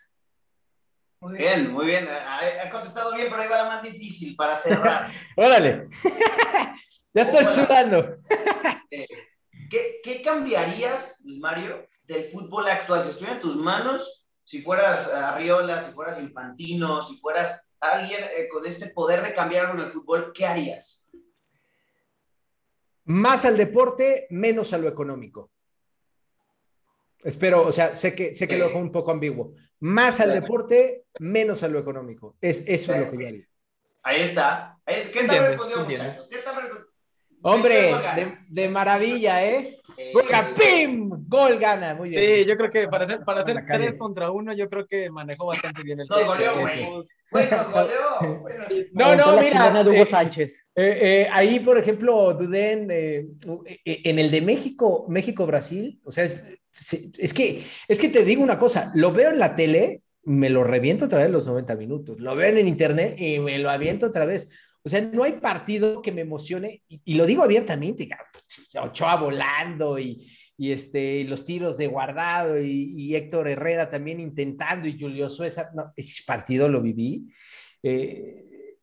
[1.20, 2.06] Muy bien, muy bien.
[2.08, 5.10] Ha, contestado bien, pero ahí va la más difícil para cerrar.
[5.36, 5.88] Órale.
[7.14, 8.18] ya estoy sudando.
[8.88, 13.02] ¿Qué, ¿Qué, cambiarías, Mario, del fútbol actual?
[13.02, 18.48] Si estuviera en tus manos, si fueras Arriola, si fueras Infantino, si fueras alguien eh,
[18.48, 21.08] con este poder de cambiar algo en el fútbol, ¿qué harías?
[23.04, 25.50] Más al deporte, menos a lo económico.
[27.22, 29.54] Espero, o sea, sé que, sé que lo dejo un poco ambiguo.
[29.80, 32.36] Más al deporte, menos a lo económico.
[32.40, 33.44] Es, eso es lo que yo haría.
[34.02, 34.78] Ahí está.
[34.86, 36.28] ¿Qué tal respondió, muchachos?
[36.28, 36.88] ¿Qué tal respondió?
[37.42, 39.78] Hombre, de, de, maravilla, ¿eh?
[39.96, 40.24] eh Gol,
[40.58, 41.10] ¡Pim!
[41.28, 42.22] Gol gana, muy bien.
[42.24, 45.46] Sí, yo creo que para hacer, para hacer tres contra uno, yo creo que manejó
[45.46, 46.86] bastante bien el Nos goleó, güey.
[47.30, 48.40] Bueno, nos goleó.
[48.40, 49.82] Bueno, no, no, mira.
[49.82, 50.50] Hugo Sánchez.
[50.74, 53.28] Eh, eh, ahí, por ejemplo, Duden, eh,
[53.84, 56.28] en el de México, México-Brasil, o sea,
[57.18, 60.64] es, que, es que te digo una cosa, lo veo en la tele, me lo
[60.64, 64.26] reviento otra vez los 90 minutos, lo veo en internet y me lo aviento otra
[64.26, 64.48] vez.
[64.82, 68.08] O sea, no hay partido que me emocione, y, lo digo abiertamente,
[68.80, 70.24] Ochoa volando y,
[70.56, 75.92] y, este, los tiros de guardado y, Héctor Herrera también intentando y Julio Sueza, no,
[75.96, 77.26] ese partido lo viví.
[77.82, 78.76] Eh,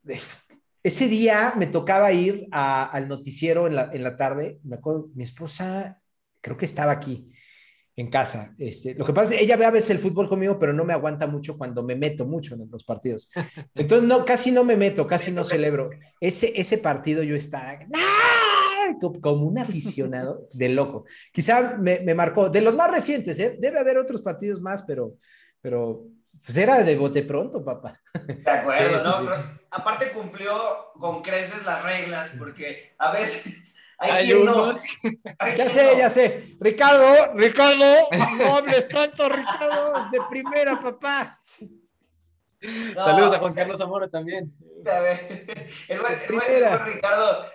[0.84, 5.10] ese día me tocaba ir a, al noticiero en la, en la tarde, me acuerdo,
[5.16, 6.00] mi esposa
[6.42, 7.32] creo que estaba aquí
[7.98, 8.54] en casa.
[8.58, 10.84] Este, lo que pasa es que ella ve a veces el fútbol conmigo, pero no
[10.84, 13.30] me aguanta mucho cuando me meto mucho en los partidos.
[13.76, 15.90] Entonces, no, casi no me meto, casi no celebro.
[16.20, 17.80] Ese, ese partido yo estaba
[19.22, 21.06] como un aficionado de loco.
[21.32, 23.56] Quizá me, me, marcó, de los más recientes, ¿eh?
[23.60, 25.14] debe haber otros partidos más, pero,
[25.62, 26.06] pero
[26.44, 28.00] pues era de bote pronto, papá.
[28.14, 29.30] De acuerdo, ¿no?
[29.30, 30.54] Pero, aparte cumplió
[31.00, 34.84] con creces las reglas, porque a veces hay, hay unos.
[35.04, 35.12] No.
[35.58, 36.58] ya sé, ya sé.
[36.60, 38.08] Ricardo, Ricardo,
[38.40, 41.40] no hables tanto, Ricardo, es de primera, papá.
[42.62, 44.52] No, Saludos a Juan Carlos Zamora también.
[44.86, 45.46] A ver,
[45.88, 47.46] el buen, el buen, el buen Ricardo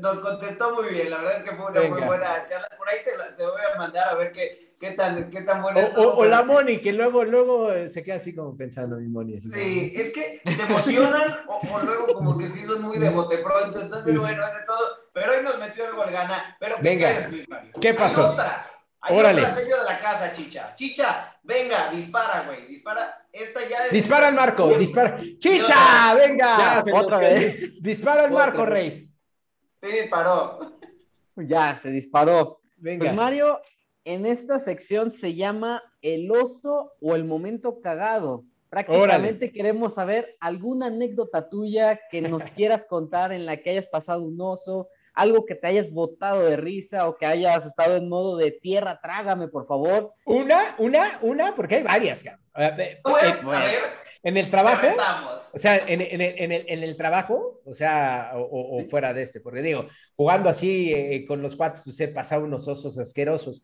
[0.00, 1.96] nos contestó muy bien, la verdad es que fue una Venga.
[1.96, 2.68] muy buena charla.
[2.76, 5.62] Por ahí te, la, te, voy a mandar a ver qué, qué tan, qué tan
[5.62, 9.08] buena o, o, o, la Moni, que luego, luego se queda así como pensando mi
[9.08, 9.36] Moni.
[9.36, 10.02] Así sí, como...
[10.02, 13.80] es que se emocionan o, o, luego como que sí son muy de bote pronto,
[13.80, 14.78] entonces bueno, hace todo,
[15.12, 16.56] pero hoy nos metió el gol gana.
[16.60, 17.72] Pero ¿qué Venga, crees, Luis Mario?
[17.80, 18.26] ¿qué pasó?
[18.26, 18.66] Hay otra.
[19.00, 19.42] Hay Órale.
[19.42, 20.74] otra sello de la casa, Chicha.
[20.74, 22.66] Chicha, venga, dispara, güey.
[22.66, 23.26] Dispara.
[23.32, 23.92] Esta ya es...
[23.92, 25.18] Dispara el marco, dispara.
[25.38, 26.14] ¡Chicha!
[26.14, 26.82] ¡Venga!
[26.84, 27.80] Ya, Otra vez.
[27.80, 28.66] Dispara el marco.
[28.66, 29.08] Rey.
[29.80, 30.80] Sí, disparó.
[31.36, 32.60] Ya, se disparó.
[32.76, 33.04] Venga.
[33.04, 33.60] Pues Mario,
[34.04, 38.44] en esta sección se llama el oso o el momento cagado.
[38.70, 39.52] Prácticamente Órale.
[39.52, 44.40] queremos saber alguna anécdota tuya que nos quieras contar en la que hayas pasado un
[44.40, 48.50] oso, algo que te hayas botado de risa o que hayas estado en modo de
[48.52, 50.12] tierra, trágame, por favor.
[50.26, 52.24] Una, una, una, porque hay varias.
[52.24, 53.80] Eh, Bueno, a ver,
[54.22, 54.86] En el trabajo,
[55.52, 58.84] o sea, en, en el, en, el, en el trabajo, o sea, o, o, o
[58.84, 59.86] fuera de este, porque digo,
[60.16, 63.62] jugando así eh, con los cuates, pues he pasado unos osos asquerosos.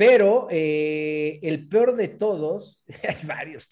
[0.00, 3.68] Pero eh, el peor de todos, hay varios.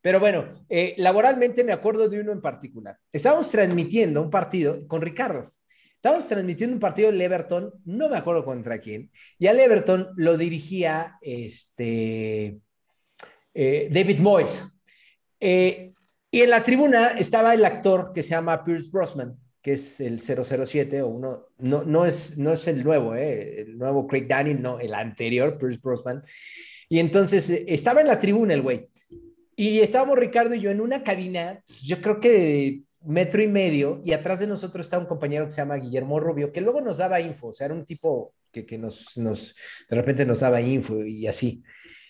[0.00, 2.96] Pero bueno, eh, laboralmente me acuerdo de uno en particular.
[3.10, 5.50] Estábamos transmitiendo un partido con Ricardo.
[5.96, 10.38] Estábamos transmitiendo un partido del Everton, no me acuerdo contra quién, y al Everton lo
[10.38, 12.60] dirigía este,
[13.52, 14.78] eh, David Moyes.
[15.40, 20.20] Y en la tribuna estaba el actor que se llama Pierce Brosnan, que es el
[20.20, 24.60] 007, o uno, no, no, es, no es el nuevo, eh, el nuevo Craig Daniel,
[24.60, 26.22] no, el anterior, Pierce Brosnan.
[26.90, 28.90] Y entonces eh, estaba en la tribuna el güey.
[29.56, 34.12] Y estábamos Ricardo y yo en una cabina, yo creo que metro y medio, y
[34.12, 37.22] atrás de nosotros está un compañero que se llama Guillermo Rubio, que luego nos daba
[37.22, 39.54] info, o sea, era un tipo que, que nos, nos,
[39.88, 41.62] de repente nos daba info y así.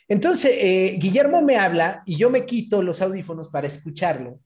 [0.08, 4.40] Entonces, eh, Guillermo me habla y yo me quito los audífonos para escucharlo.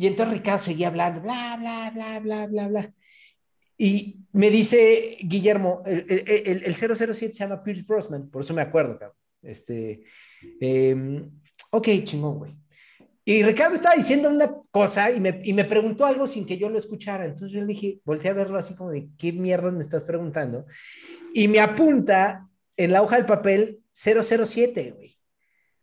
[0.00, 2.94] Y entonces Ricardo seguía hablando, bla, bla, bla, bla, bla, bla.
[3.76, 8.54] Y me dice Guillermo, el, el, el, el 007 se llama Pierce Brosnan, por eso
[8.54, 9.18] me acuerdo, cabrón.
[9.42, 10.00] Este,
[10.58, 11.22] eh,
[11.70, 12.56] ok, chingón, güey.
[13.26, 16.70] Y Ricardo estaba diciendo una cosa y me, y me, preguntó algo sin que yo
[16.70, 17.26] lo escuchara.
[17.26, 20.64] Entonces yo le dije, volteé a verlo así como de, ¿qué mierda me estás preguntando?
[21.34, 25.19] Y me apunta en la hoja del papel 007, güey.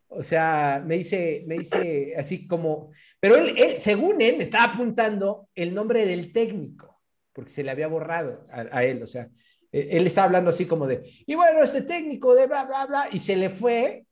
[0.09, 4.73] O sea, me dice, me dice así como, pero él, él, según él, me estaba
[4.73, 7.01] apuntando el nombre del técnico,
[7.33, 9.29] porque se le había borrado a, él, o sea,
[9.71, 13.19] él estaba hablando así como de, y bueno, este técnico de bla, bla, bla, y
[13.19, 14.05] se le fue,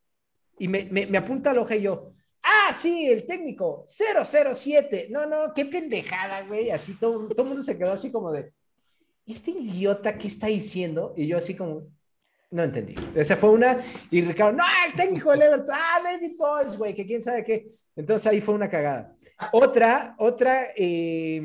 [0.59, 2.15] y me, me, me apunta la hoja y yo,
[2.47, 5.07] Ah, sí, el técnico, 007.
[5.09, 6.69] No, no, qué pendejada, güey.
[6.69, 8.53] Así todo, todo el mundo se quedó así como de,
[9.25, 11.15] ¿este idiota qué está diciendo?
[11.17, 11.87] Y yo así como,
[12.51, 12.95] no entendí.
[13.15, 13.79] Esa fue una,
[14.11, 17.67] y Ricardo, no, el técnico del Everton, ah, David Boys, güey, que quién sabe qué.
[17.95, 19.15] Entonces ahí fue una cagada.
[19.51, 21.41] Otra, otra, eh,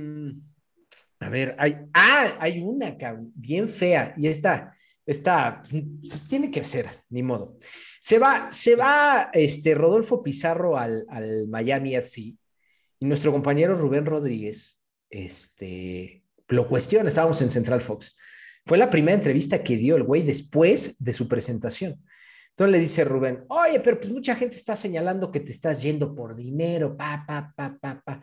[1.21, 2.97] a ver, hay, ah, hay una,
[3.35, 4.75] bien fea, y esta,
[5.05, 5.63] esta,
[6.09, 7.59] pues tiene que ser, ni modo.
[8.01, 12.37] Se va, se va este Rodolfo Pizarro al, al Miami FC
[13.01, 14.81] y nuestro compañero Rubén Rodríguez
[15.11, 18.17] este, lo cuestiona, estábamos en Central Fox.
[18.67, 22.03] Fue la primera entrevista que dio el güey después de su presentación.
[22.51, 26.15] Entonces le dice Rubén, oye, pero pues mucha gente está señalando que te estás yendo
[26.15, 28.23] por dinero, pa, pa, pa, pa, pa.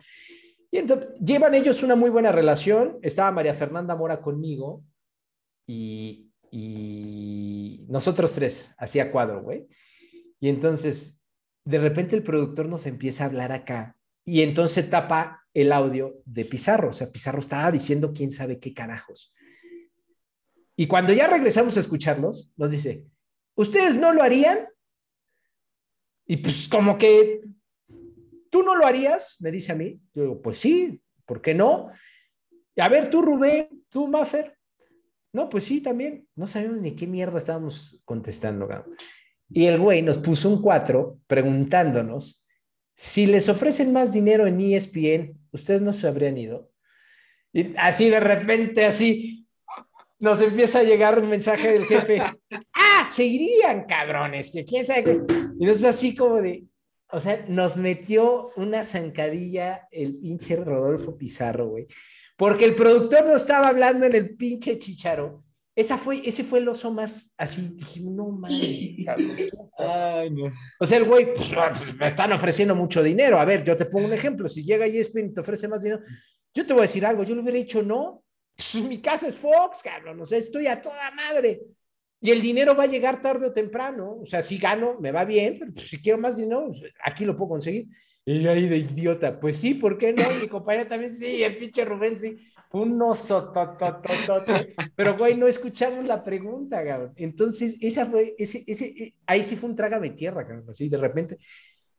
[0.70, 2.98] Y entonces llevan ellos una muy buena relación.
[3.02, 4.84] Estaba María Fernanda Mora conmigo
[5.66, 9.66] y, y nosotros tres, hacía cuadro, güey.
[10.40, 11.18] Y entonces,
[11.64, 16.44] de repente el productor nos empieza a hablar acá y entonces tapa el audio de
[16.44, 16.90] Pizarro.
[16.90, 19.34] O sea, Pizarro estaba diciendo quién sabe qué carajos.
[20.80, 23.04] Y cuando ya regresamos a escucharlos, nos dice,
[23.56, 24.68] ¿ustedes no lo harían?
[26.24, 27.40] Y pues como que,
[28.48, 29.38] ¿tú no lo harías?
[29.40, 30.00] Me dice a mí.
[30.14, 31.90] Yo digo, pues sí, ¿por qué no?
[32.76, 34.56] A ver, tú Rubén, tú Maffer.
[35.32, 36.28] No, pues sí, también.
[36.36, 38.68] No sabemos ni qué mierda estábamos contestando.
[39.50, 42.40] Y el güey nos puso un cuatro preguntándonos
[42.94, 46.70] si les ofrecen más dinero en ESPN, ustedes no se habrían ido.
[47.52, 49.47] Y así de repente, así,
[50.18, 52.20] nos empieza a llegar un mensaje del jefe,
[52.74, 55.20] ah, se irían cabrones, que quién sabe qué.
[55.58, 56.64] Y nos así como de,
[57.10, 61.86] o sea, nos metió una zancadilla el pinche Rodolfo Pizarro, güey,
[62.36, 65.44] porque el productor no estaba hablando en el pinche chicharo.
[65.74, 68.96] Esa fue, ese fue el oso más así, dije, no mames.
[69.78, 70.50] Ay, no.
[70.80, 71.52] O sea, el güey, pues,
[71.96, 73.38] me están ofreciendo mucho dinero.
[73.38, 74.48] A ver, yo te pongo un ejemplo.
[74.48, 76.02] Si llega ESPN y te ofrece más dinero,
[76.52, 77.22] yo te voy a decir algo.
[77.22, 78.24] Yo le hubiera dicho no.
[78.58, 80.20] Pues, mi casa es Fox, cabrón.
[80.20, 81.60] O sea, estoy a toda madre.
[82.20, 84.18] Y el dinero va a llegar tarde o temprano.
[84.20, 87.24] O sea, si gano, me va bien, pero pues, si quiero más dinero, pues, aquí
[87.24, 87.86] lo puedo conseguir.
[88.24, 90.24] Y yo ahí de idiota, pues sí, ¿por qué no?
[90.40, 92.36] Mi compañera también sí, el pinche Rubén sí.
[92.68, 93.50] Fue un oso,
[94.94, 97.14] pero güey, no escuchamos la pregunta, cabrón.
[97.16, 101.38] Entonces, esa fue, ese, ese, ahí sí fue un trágame tierra, cabrón, así de repente.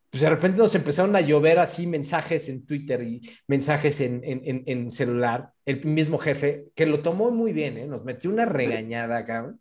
[0.10, 4.64] Pues de repente nos empezaron a llover así mensajes en Twitter y mensajes en, en,
[4.66, 5.52] en, celular.
[5.66, 7.86] El mismo jefe, que lo tomó muy bien, ¿eh?
[7.86, 9.60] nos metió una regañada, cabrón.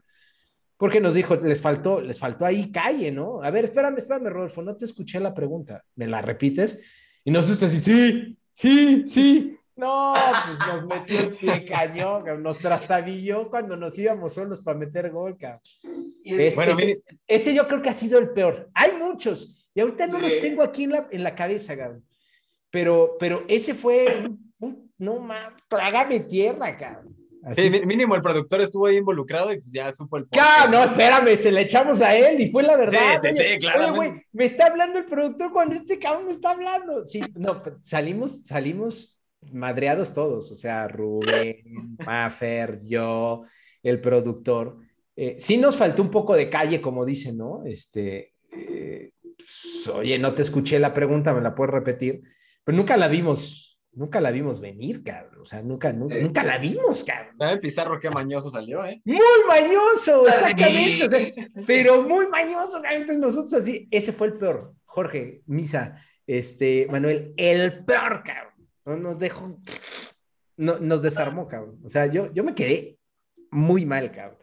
[0.78, 3.42] Porque nos dijo, les faltó, les faltó ahí calle, ¿no?
[3.42, 5.84] A ver, espérame, espérame, Rodolfo, no te escuché la pregunta.
[5.96, 6.80] ¿Me la repites?
[7.24, 9.58] Y nosotros así, sí, sí, sí.
[9.76, 10.14] No,
[10.46, 15.36] pues nos metió el pie cañón, nos trastabilló cuando nos íbamos solos para meter gol,
[15.36, 15.60] cabrón.
[16.54, 18.70] bueno, ese, ese, yo creo que ha sido el peor.
[18.74, 22.04] Hay muchos, y ahorita no los tengo aquí en la, en la cabeza, cabrón.
[22.68, 27.14] Pero, pero ese fue, un, no mames, trágame tierra, cabrón.
[27.54, 30.26] Sí, mínimo el productor estuvo ahí involucrado y pues ya supo el.
[30.26, 30.72] ¡Claro!
[30.72, 33.22] No, espérame, se le echamos a él y fue la verdad.
[33.22, 33.94] Sí, sí, sí, claro.
[33.94, 37.04] güey, me está hablando el productor cuando este cabrón me está hablando.
[37.04, 39.20] Sí, no, salimos, salimos
[39.52, 41.62] madreados todos, o sea, Rubén,
[42.04, 43.44] Maffer, yo,
[43.84, 44.78] el productor.
[45.14, 47.62] Eh, sí nos faltó un poco de calle, como dicen, ¿no?
[47.64, 52.22] Este, eh, pues, oye, no te escuché la pregunta, me la puedes repetir,
[52.64, 57.04] pero nunca la vimos, nunca la vimos venir, cabrón, o sea, nunca, nunca, la vimos,
[57.04, 57.36] cabrón.
[57.40, 59.00] El Pizarro qué mañoso salió, ¿eh?
[59.04, 61.26] Muy mañoso, exactamente, o sea,
[61.66, 67.84] pero muy mañoso, cabrón, nosotros así, ese fue el peor, Jorge, Misa, este, Manuel, el
[67.84, 68.48] peor, cabrón
[68.88, 69.60] no nos dejó,
[70.56, 71.78] no, nos desarmó, cabrón.
[71.84, 72.98] O sea, yo, yo me quedé
[73.50, 74.38] muy mal, cabrón.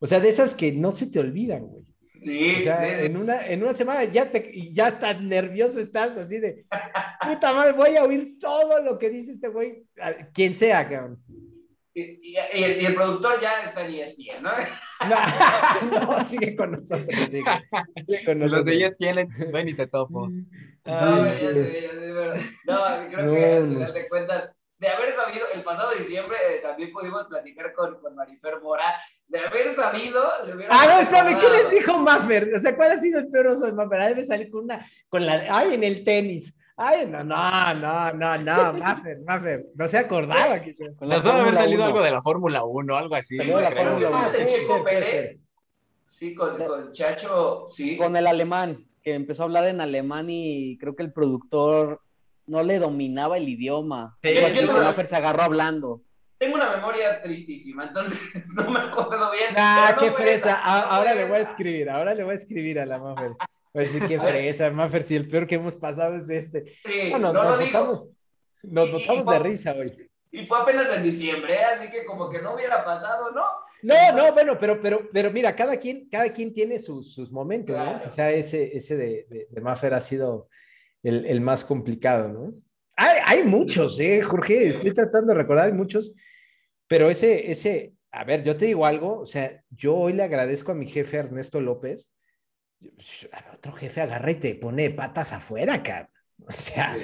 [0.00, 1.85] O sea, de esas que no se te olvidan, güey.
[2.26, 6.40] Sí, o sea, En, una, en una semana ya, te, ya estás nervioso, estás así
[6.40, 6.66] de,
[7.20, 9.84] puta madre, voy a oír todo lo que dice este güey,
[10.34, 11.22] quien sea, cabrón.
[11.94, 14.50] Y, el, productor ya está en ESPN, ¿no?
[15.92, 17.08] No, no sigue con nosotros.
[17.30, 17.44] Sigue,
[18.06, 18.66] sigue con nosotros.
[18.66, 20.28] Los de ESPN, ven y te topo.
[20.28, 20.44] Sí,
[20.84, 25.46] no, ya sé, ya sé, no, creo que al final de cuentas, de haber sabido,
[25.54, 28.94] el pasado diciembre eh, también pudimos platicar con, con Marifer Mora,
[29.26, 30.74] de haber sabido, le hubiera.
[30.74, 32.54] A ver, espérame, ¿qué les dijo Maffer?
[32.54, 34.04] O sea, ¿cuál ha sido el peor oso de Maffer?
[34.04, 36.58] Debe salir con una, con la, ay, en el tenis.
[36.76, 40.60] Ay, no, no, no, no, no, Maffer, Maffer, no se acordaba.
[40.60, 40.90] Que se...
[41.00, 43.38] Nos debe haber salido algo de la Fórmula 1, algo así.
[43.38, 44.32] No, la Fórmula 1.
[44.38, 45.38] El Chico Pérez.
[46.04, 47.96] Sí, con, con Chacho, sí.
[47.96, 52.00] Con el alemán, que empezó a hablar en alemán y creo que el productor
[52.46, 54.16] no le dominaba el idioma.
[54.22, 54.34] Sí,
[54.66, 56.02] Maffer se agarró hablando.
[56.38, 58.20] Tengo una memoria tristísima, entonces
[58.56, 59.54] no me acuerdo bien.
[59.56, 60.54] Ah, qué fresa.
[60.62, 63.32] Ahora le voy a escribir, ahora le voy a escribir a la Maffer.
[63.72, 66.64] Pues sí, qué fresa, Maffer, si el peor que hemos pasado es este.
[66.84, 67.78] Sí, Bueno, no lo nos digo.
[67.78, 68.08] botamos,
[68.62, 70.08] nos Y- y botamos fue- de risa hoy.
[70.32, 71.64] Y fue apenas en diciembre, ¿eh?
[71.64, 73.44] así que como que no hubiera pasado, ¿no?
[73.82, 77.76] No, no, bueno, pero, pero, pero mira, cada quien, cada quien tiene sus, sus momentos,
[77.76, 77.82] ¿no?
[77.84, 78.04] Claro.
[78.04, 80.48] Quizá ese, ese de, de, de Maffer ha sido
[81.08, 82.54] el, el más complicado, ¿no?
[82.96, 84.68] Hay, hay muchos, ¿eh, Jorge?
[84.68, 86.12] Estoy tratando de recordar, hay muchos,
[86.88, 90.72] pero ese, ese, a ver, yo te digo algo, o sea, yo hoy le agradezco
[90.72, 92.12] a mi jefe Ernesto López,
[93.32, 96.10] a otro jefe agarra y te pone patas afuera, cabrón.
[96.46, 96.94] O sea,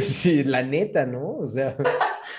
[0.00, 1.38] sí, la neta, ¿no?
[1.38, 1.76] O sea,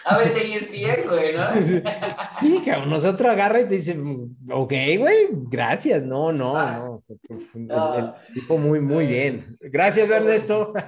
[0.07, 1.45] A ver, te ESPN, güey, ¿no?
[2.41, 6.03] Sí, cabrón, nosotros agarra y te dice, "Mm, ok, güey, gracias.
[6.03, 7.03] No, no, Ah, no.
[7.29, 7.95] El, no.
[7.97, 9.57] el tipo muy, muy bien.
[9.61, 10.73] Gracias, Ernesto.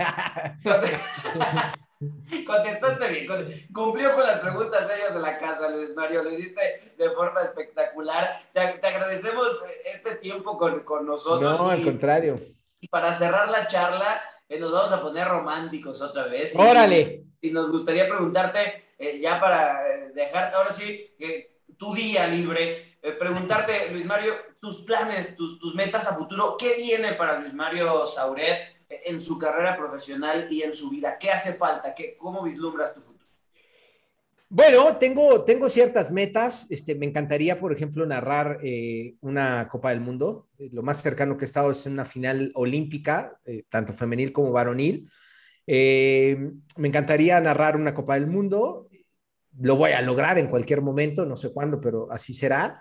[2.46, 3.26] Contestaste bien,
[3.74, 8.44] cumplió con las preguntas serias de la casa, Luis Mario, lo hiciste de forma espectacular.
[8.54, 9.48] Te, te agradecemos
[9.84, 11.58] este tiempo con, con nosotros.
[11.60, 12.36] No, y, al contrario.
[12.80, 16.54] y para cerrar la charla, eh, nos vamos a poner románticos otra vez.
[16.54, 17.24] Y- Órale.
[17.42, 21.06] Y nos gustaría preguntarte, eh, ya para eh, dejar, ahora sí,
[21.78, 26.78] tu día libre, eh, preguntarte, Luis Mario, tus planes, tus, tus metas a futuro, ¿qué
[26.78, 31.18] viene para Luis Mario Sauret en su carrera profesional y en su vida?
[31.20, 31.94] ¿Qué hace falta?
[31.94, 33.28] ¿Qué, ¿Cómo vislumbras tu futuro?
[34.50, 36.66] Bueno, tengo, tengo ciertas metas.
[36.72, 38.58] Este, me encantaría, por ejemplo, narrar
[39.20, 40.48] una Copa del Mundo.
[40.58, 43.38] Lo más cercano que he estado es una final olímpica,
[43.70, 45.10] tanto femenil como varonil.
[45.68, 48.88] Eh, me encantaría narrar una Copa del Mundo.
[49.60, 52.80] Lo voy a lograr en cualquier momento, no sé cuándo, pero así será.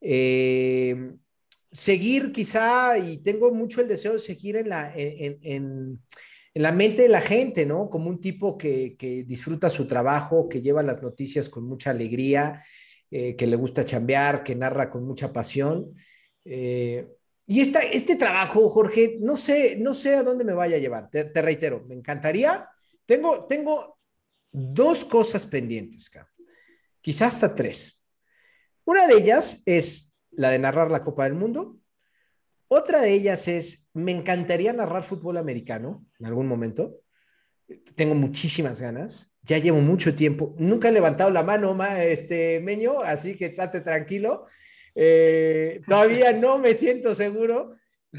[0.00, 1.14] Eh,
[1.72, 6.02] seguir quizá, y tengo mucho el deseo de seguir en la, en, en,
[6.54, 7.90] la mente de la gente, ¿no?
[7.90, 12.62] Como un tipo que, que, disfruta su trabajo, que lleva las noticias con mucha alegría,
[13.10, 15.94] eh, que le gusta chambear, que narra con mucha pasión.
[17.46, 21.08] Y esta, este trabajo, Jorge, no sé, no sé a dónde me vaya a llevar,
[21.10, 22.68] te, te reitero, me encantaría.
[23.04, 23.98] Tengo, tengo
[24.50, 26.28] dos cosas pendientes, cara.
[27.00, 28.00] quizás hasta tres.
[28.84, 31.78] Una de ellas es la de narrar la Copa del Mundo.
[32.68, 37.00] Otra de ellas es, me encantaría narrar fútbol americano en algún momento.
[37.94, 39.32] Tengo muchísimas ganas.
[39.42, 40.54] Ya llevo mucho tiempo.
[40.58, 44.46] Nunca he levantado la mano, ma, este Meño, así que estate tranquilo.
[44.96, 47.76] Eh, todavía no me siento seguro,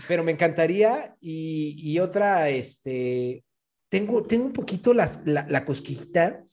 [0.08, 1.18] pero me encantaría.
[1.20, 3.44] Y, otra, este,
[3.90, 6.46] tengo, tengo un poquito la, la, la cosquillita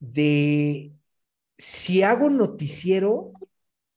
[0.00, 0.92] de
[1.56, 3.32] si hago noticiero,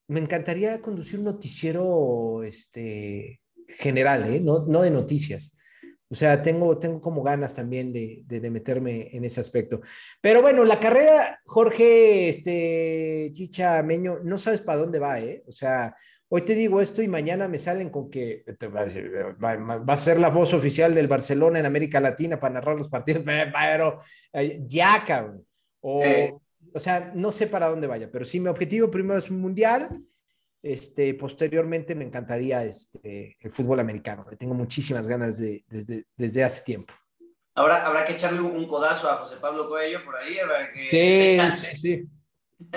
[0.08, 4.40] me encantaría conducir un noticiero este, general, ¿eh?
[4.40, 5.56] no, no de noticias.
[6.10, 9.82] O sea, tengo, tengo como ganas también de, de, de, meterme en ese aspecto.
[10.22, 15.44] Pero bueno, la carrera, Jorge, este, Chicha, Meño, no sabes para dónde va, ¿eh?
[15.48, 15.96] O sea,
[16.28, 18.44] hoy te digo esto y mañana me salen con que
[18.76, 22.90] va, va a ser la voz oficial del Barcelona en América Latina para narrar los
[22.90, 24.00] partidos, pero
[24.68, 25.46] ya, cabrón.
[25.82, 26.34] O, Eh.
[26.74, 29.90] o sea, no sé para dónde vaya, pero sí, mi objetivo primero es un mundial.
[30.66, 34.26] Este, posteriormente me encantaría este, el fútbol americano.
[34.32, 36.92] Le tengo muchísimas ganas de, desde, desde hace tiempo.
[37.54, 40.40] Ahora habrá que echarle un codazo a José Pablo Coello por ahí.
[40.40, 42.04] A ver que sí, sí, sí.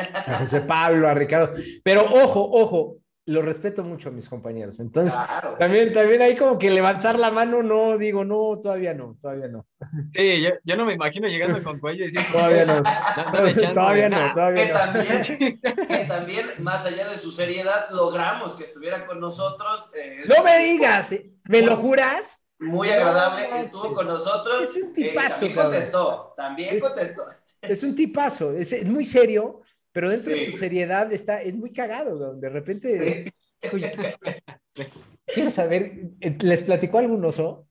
[0.05, 1.59] A José Pablo, a Ricardo.
[1.82, 2.99] Pero ojo, ojo,
[3.29, 4.81] lo respeto mucho a mis compañeros.
[4.81, 5.95] Entonces, claro, también, sí.
[5.95, 9.66] también hay como que levantar la mano, no, digo, no, todavía no, todavía no.
[10.14, 14.09] Sí, yo, yo no me imagino llegando con cuello y diciendo, todavía no, chance todavía
[14.09, 14.79] no, todavía que no.
[14.79, 19.91] También, que también, más allá de su seriedad, logramos que estuviera con nosotros.
[19.95, 21.31] Eh, no me digas, ¿eh?
[21.45, 22.41] ¿me lo juras?
[22.59, 24.62] Muy agradable, no, estuvo con nosotros.
[24.62, 27.26] Es un tipazo, eh, también contestó, también es, contestó.
[27.61, 29.61] Es un tipazo, es, es muy serio,
[29.99, 30.38] pero dentro sí.
[30.38, 33.32] de su seriedad está, es muy cagado, de repente...
[33.72, 33.90] Oye,
[35.26, 37.66] quiero saber, ¿les platicó algún oso?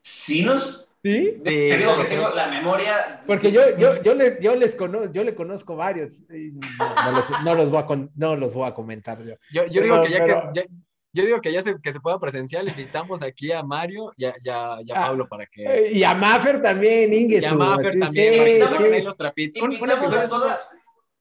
[0.00, 0.88] Sí nos...
[1.02, 1.42] ¿Sí?
[1.44, 3.20] Te digo que tengo la memoria...
[3.26, 6.24] Porque yo, yo, yo, le, yo, les conozco, yo le conozco varios.
[6.30, 9.34] No, no, los, no, los, voy a con, no los voy a comentar yo.
[9.52, 10.50] Yo, yo digo que ya pero...
[10.54, 10.60] que...
[10.60, 10.66] Ya...
[11.12, 14.34] Yo digo que ya se, que se pueda presencial, invitamos aquí a Mario y a,
[14.42, 15.90] y a, y a ah, Pablo para que...
[15.92, 17.40] Y a Maffer también, Inge.
[17.40, 18.76] Y a Maffer sí, también, sí.
[18.78, 19.02] sí.
[19.02, 19.62] los trapitos.
[19.62, 20.60] Invitamos a toda,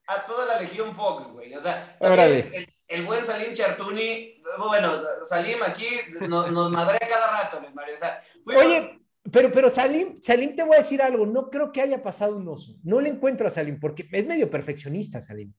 [0.08, 1.54] a toda la Legión Fox, güey.
[1.56, 5.88] O sea, el, el, buen Salim Chartuni, bueno, Salim aquí
[6.28, 7.94] nos, nos madrea cada rato, Mario.
[7.94, 9.00] O sea, Oye,
[9.32, 12.48] pero, pero Salim, Salim, te voy a decir algo, no creo que haya pasado un
[12.48, 12.76] oso.
[12.84, 15.54] No le encuentro a Salim, porque es medio perfeccionista, Salim.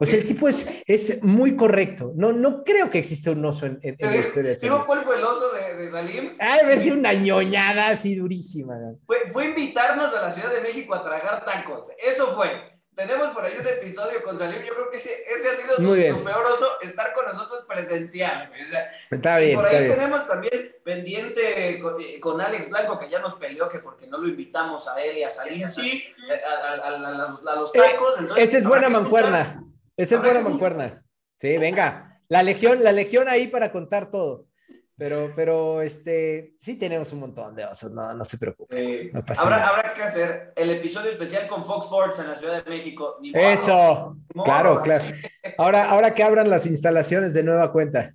[0.00, 2.12] O sea, el tipo es, es muy correcto.
[2.14, 4.74] No, no creo que exista un oso en, en, en la historia de Salim.
[4.74, 6.36] ¿Digo cuál fue el oso de, de Salim?
[6.36, 8.76] De haber sido una ñoñada así durísima.
[9.06, 11.88] Fue, fue, invitarnos a la Ciudad de México a tragar tacos.
[11.98, 12.77] Eso fue.
[12.98, 14.60] Tenemos por ahí un episodio con Salim.
[14.64, 16.16] Yo creo que ese, ese ha sido bien.
[16.18, 18.50] su peor oso, estar con nosotros presencial.
[18.52, 19.96] O sea, Está y bien, por está ahí bien.
[19.96, 24.18] tenemos también pendiente con, eh, con Alex Blanco, que ya nos peleó, que porque no
[24.18, 27.46] lo invitamos a él y a Salim, sí, eh, a, a- a- a- a los-
[27.46, 28.18] a los Eh, tacos.
[28.18, 29.62] entonces Esa es buena mancuerna.
[29.96, 31.04] Esa es buena mancuerna.
[31.40, 32.18] Sí, venga.
[32.28, 34.47] La legión, la legión ahí para contar todo.
[34.98, 39.04] Pero, pero, este, sí tenemos un montón de osos, no, no se preocupe.
[39.06, 42.68] Eh, No habrá, que hacer el episodio especial con Fox Sports en la Ciudad de
[42.68, 43.16] México.
[43.20, 45.04] Ni Eso, modo, claro, claro.
[45.04, 45.14] así.
[45.56, 48.12] Ahora, ahora que abran las instalaciones de nueva cuenta.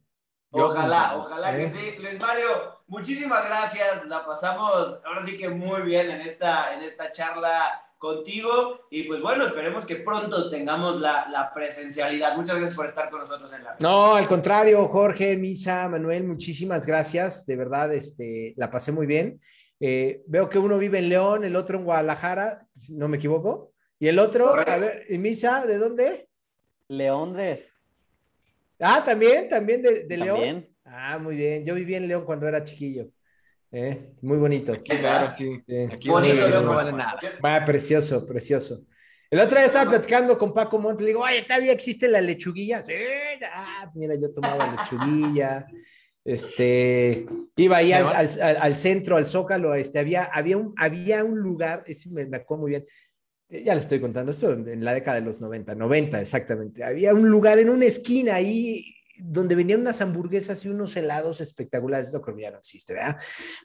[0.52, 1.70] Ojalá, ojalá que ¿Eh?
[1.70, 1.96] sí.
[2.02, 4.06] Luis Mario, muchísimas gracias.
[4.06, 8.82] La pasamos ahora sí que muy bien en esta, en esta charla contigo.
[8.90, 12.36] Y pues bueno, esperemos que pronto tengamos la, la presencialidad.
[12.36, 16.86] Muchas gracias por estar con nosotros en la No, al contrario, Jorge, Misa, Manuel, muchísimas
[16.86, 17.46] gracias.
[17.46, 19.40] De verdad, este, la pasé muy bien.
[19.80, 23.72] Eh, veo que uno vive en León, el otro en Guadalajara, si no me equivoco.
[23.98, 24.72] Y el otro, Correcto.
[24.74, 26.28] a ver, ¿y Misa, ¿de dónde?
[26.90, 27.62] Leondres.
[28.80, 30.68] Ah, también, también de, de León.
[30.84, 31.64] Ah, muy bien.
[31.64, 33.08] Yo viví en León cuando era chiquillo.
[33.74, 34.72] Eh, Muy bonito.
[34.72, 35.60] Aquí, claro, sí.
[35.68, 35.76] Sí.
[35.92, 36.74] Aquí Bonito, no, no bueno.
[36.74, 37.20] vale nada.
[37.42, 38.86] Ah, precioso, precioso.
[39.32, 42.84] El otro día estaba platicando con Paco Monte, le digo, oye, ¿todavía existe la lechuguilla?
[42.84, 42.94] Sí,
[43.52, 45.66] ah, mira, yo tomaba lechuguilla,
[46.24, 51.24] este, iba ahí al, al- al- al centro, al Zócalo, este, había, había, un, había
[51.24, 52.86] un lugar, ese me, me acuerdo muy bien,
[53.50, 56.84] eh, ya le estoy contando esto en, en la década de los 90, 90 exactamente,
[56.84, 58.84] había un lugar en una esquina ahí
[59.20, 63.18] donde venían unas hamburguesas y unos helados espectaculares, no creo que ya no existe, ¿verdad?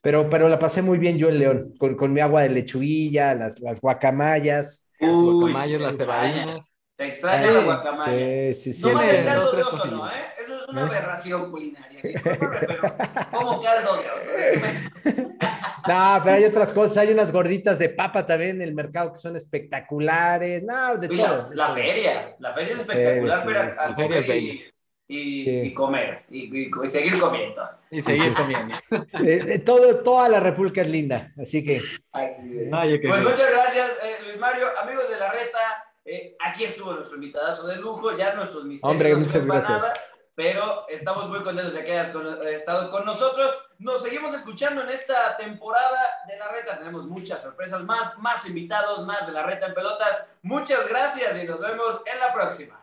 [0.02, 3.34] Pero, pero la pasé muy bien yo en León, con, con mi agua de lechuguilla,
[3.34, 4.86] las, las guacamayas.
[5.00, 6.72] Las guacamayas, sí, las cebadinas.
[6.96, 8.54] Te extraña Sí, la guacamaya.
[8.54, 8.82] Sí, sí, sí.
[8.82, 9.90] No más el caldo de tres oso.
[9.92, 10.10] ¿no?
[10.10, 10.12] ¿eh?
[10.42, 10.84] Eso es una ¿Eh?
[10.84, 12.00] aberración culinaria.
[12.02, 12.96] Discúlpame, pero
[13.32, 15.28] como caldo de oso.
[15.86, 19.18] No, pero hay otras cosas, hay unas gorditas de papa también en el mercado que
[19.18, 21.48] son espectaculares, no, de todo.
[21.54, 24.74] la, feria, la feria es La espectacular, pero sí, feria es.
[25.08, 25.50] Y, Sí.
[25.68, 27.62] y comer y, y- y seguir comiendo.
[27.90, 28.74] Y seguir comiendo.
[29.24, 31.80] Eh, eh, todo, toda la República es linda, así que
[32.12, 32.72] Así es.
[32.72, 33.26] Oye, que Pues sí.
[33.26, 34.66] muchas gracias, eh, Luis Mario.
[34.82, 35.58] Amigos de la reta,
[36.04, 38.14] eh, aquí estuvo nuestro invitadazo de lujo.
[38.16, 39.80] Ya nuestros misterios Hombre, no muchas gracias.
[39.80, 39.94] nada,
[40.34, 43.50] pero estamos muy contentos de que hayas con- estado con nosotros.
[43.78, 46.78] Nos seguimos escuchando en esta temporada de la reta.
[46.78, 50.26] Tenemos muchas sorpresas más, más invitados, más de la reta en pelotas.
[50.42, 52.82] Muchas gracias y nos vemos en la próxima.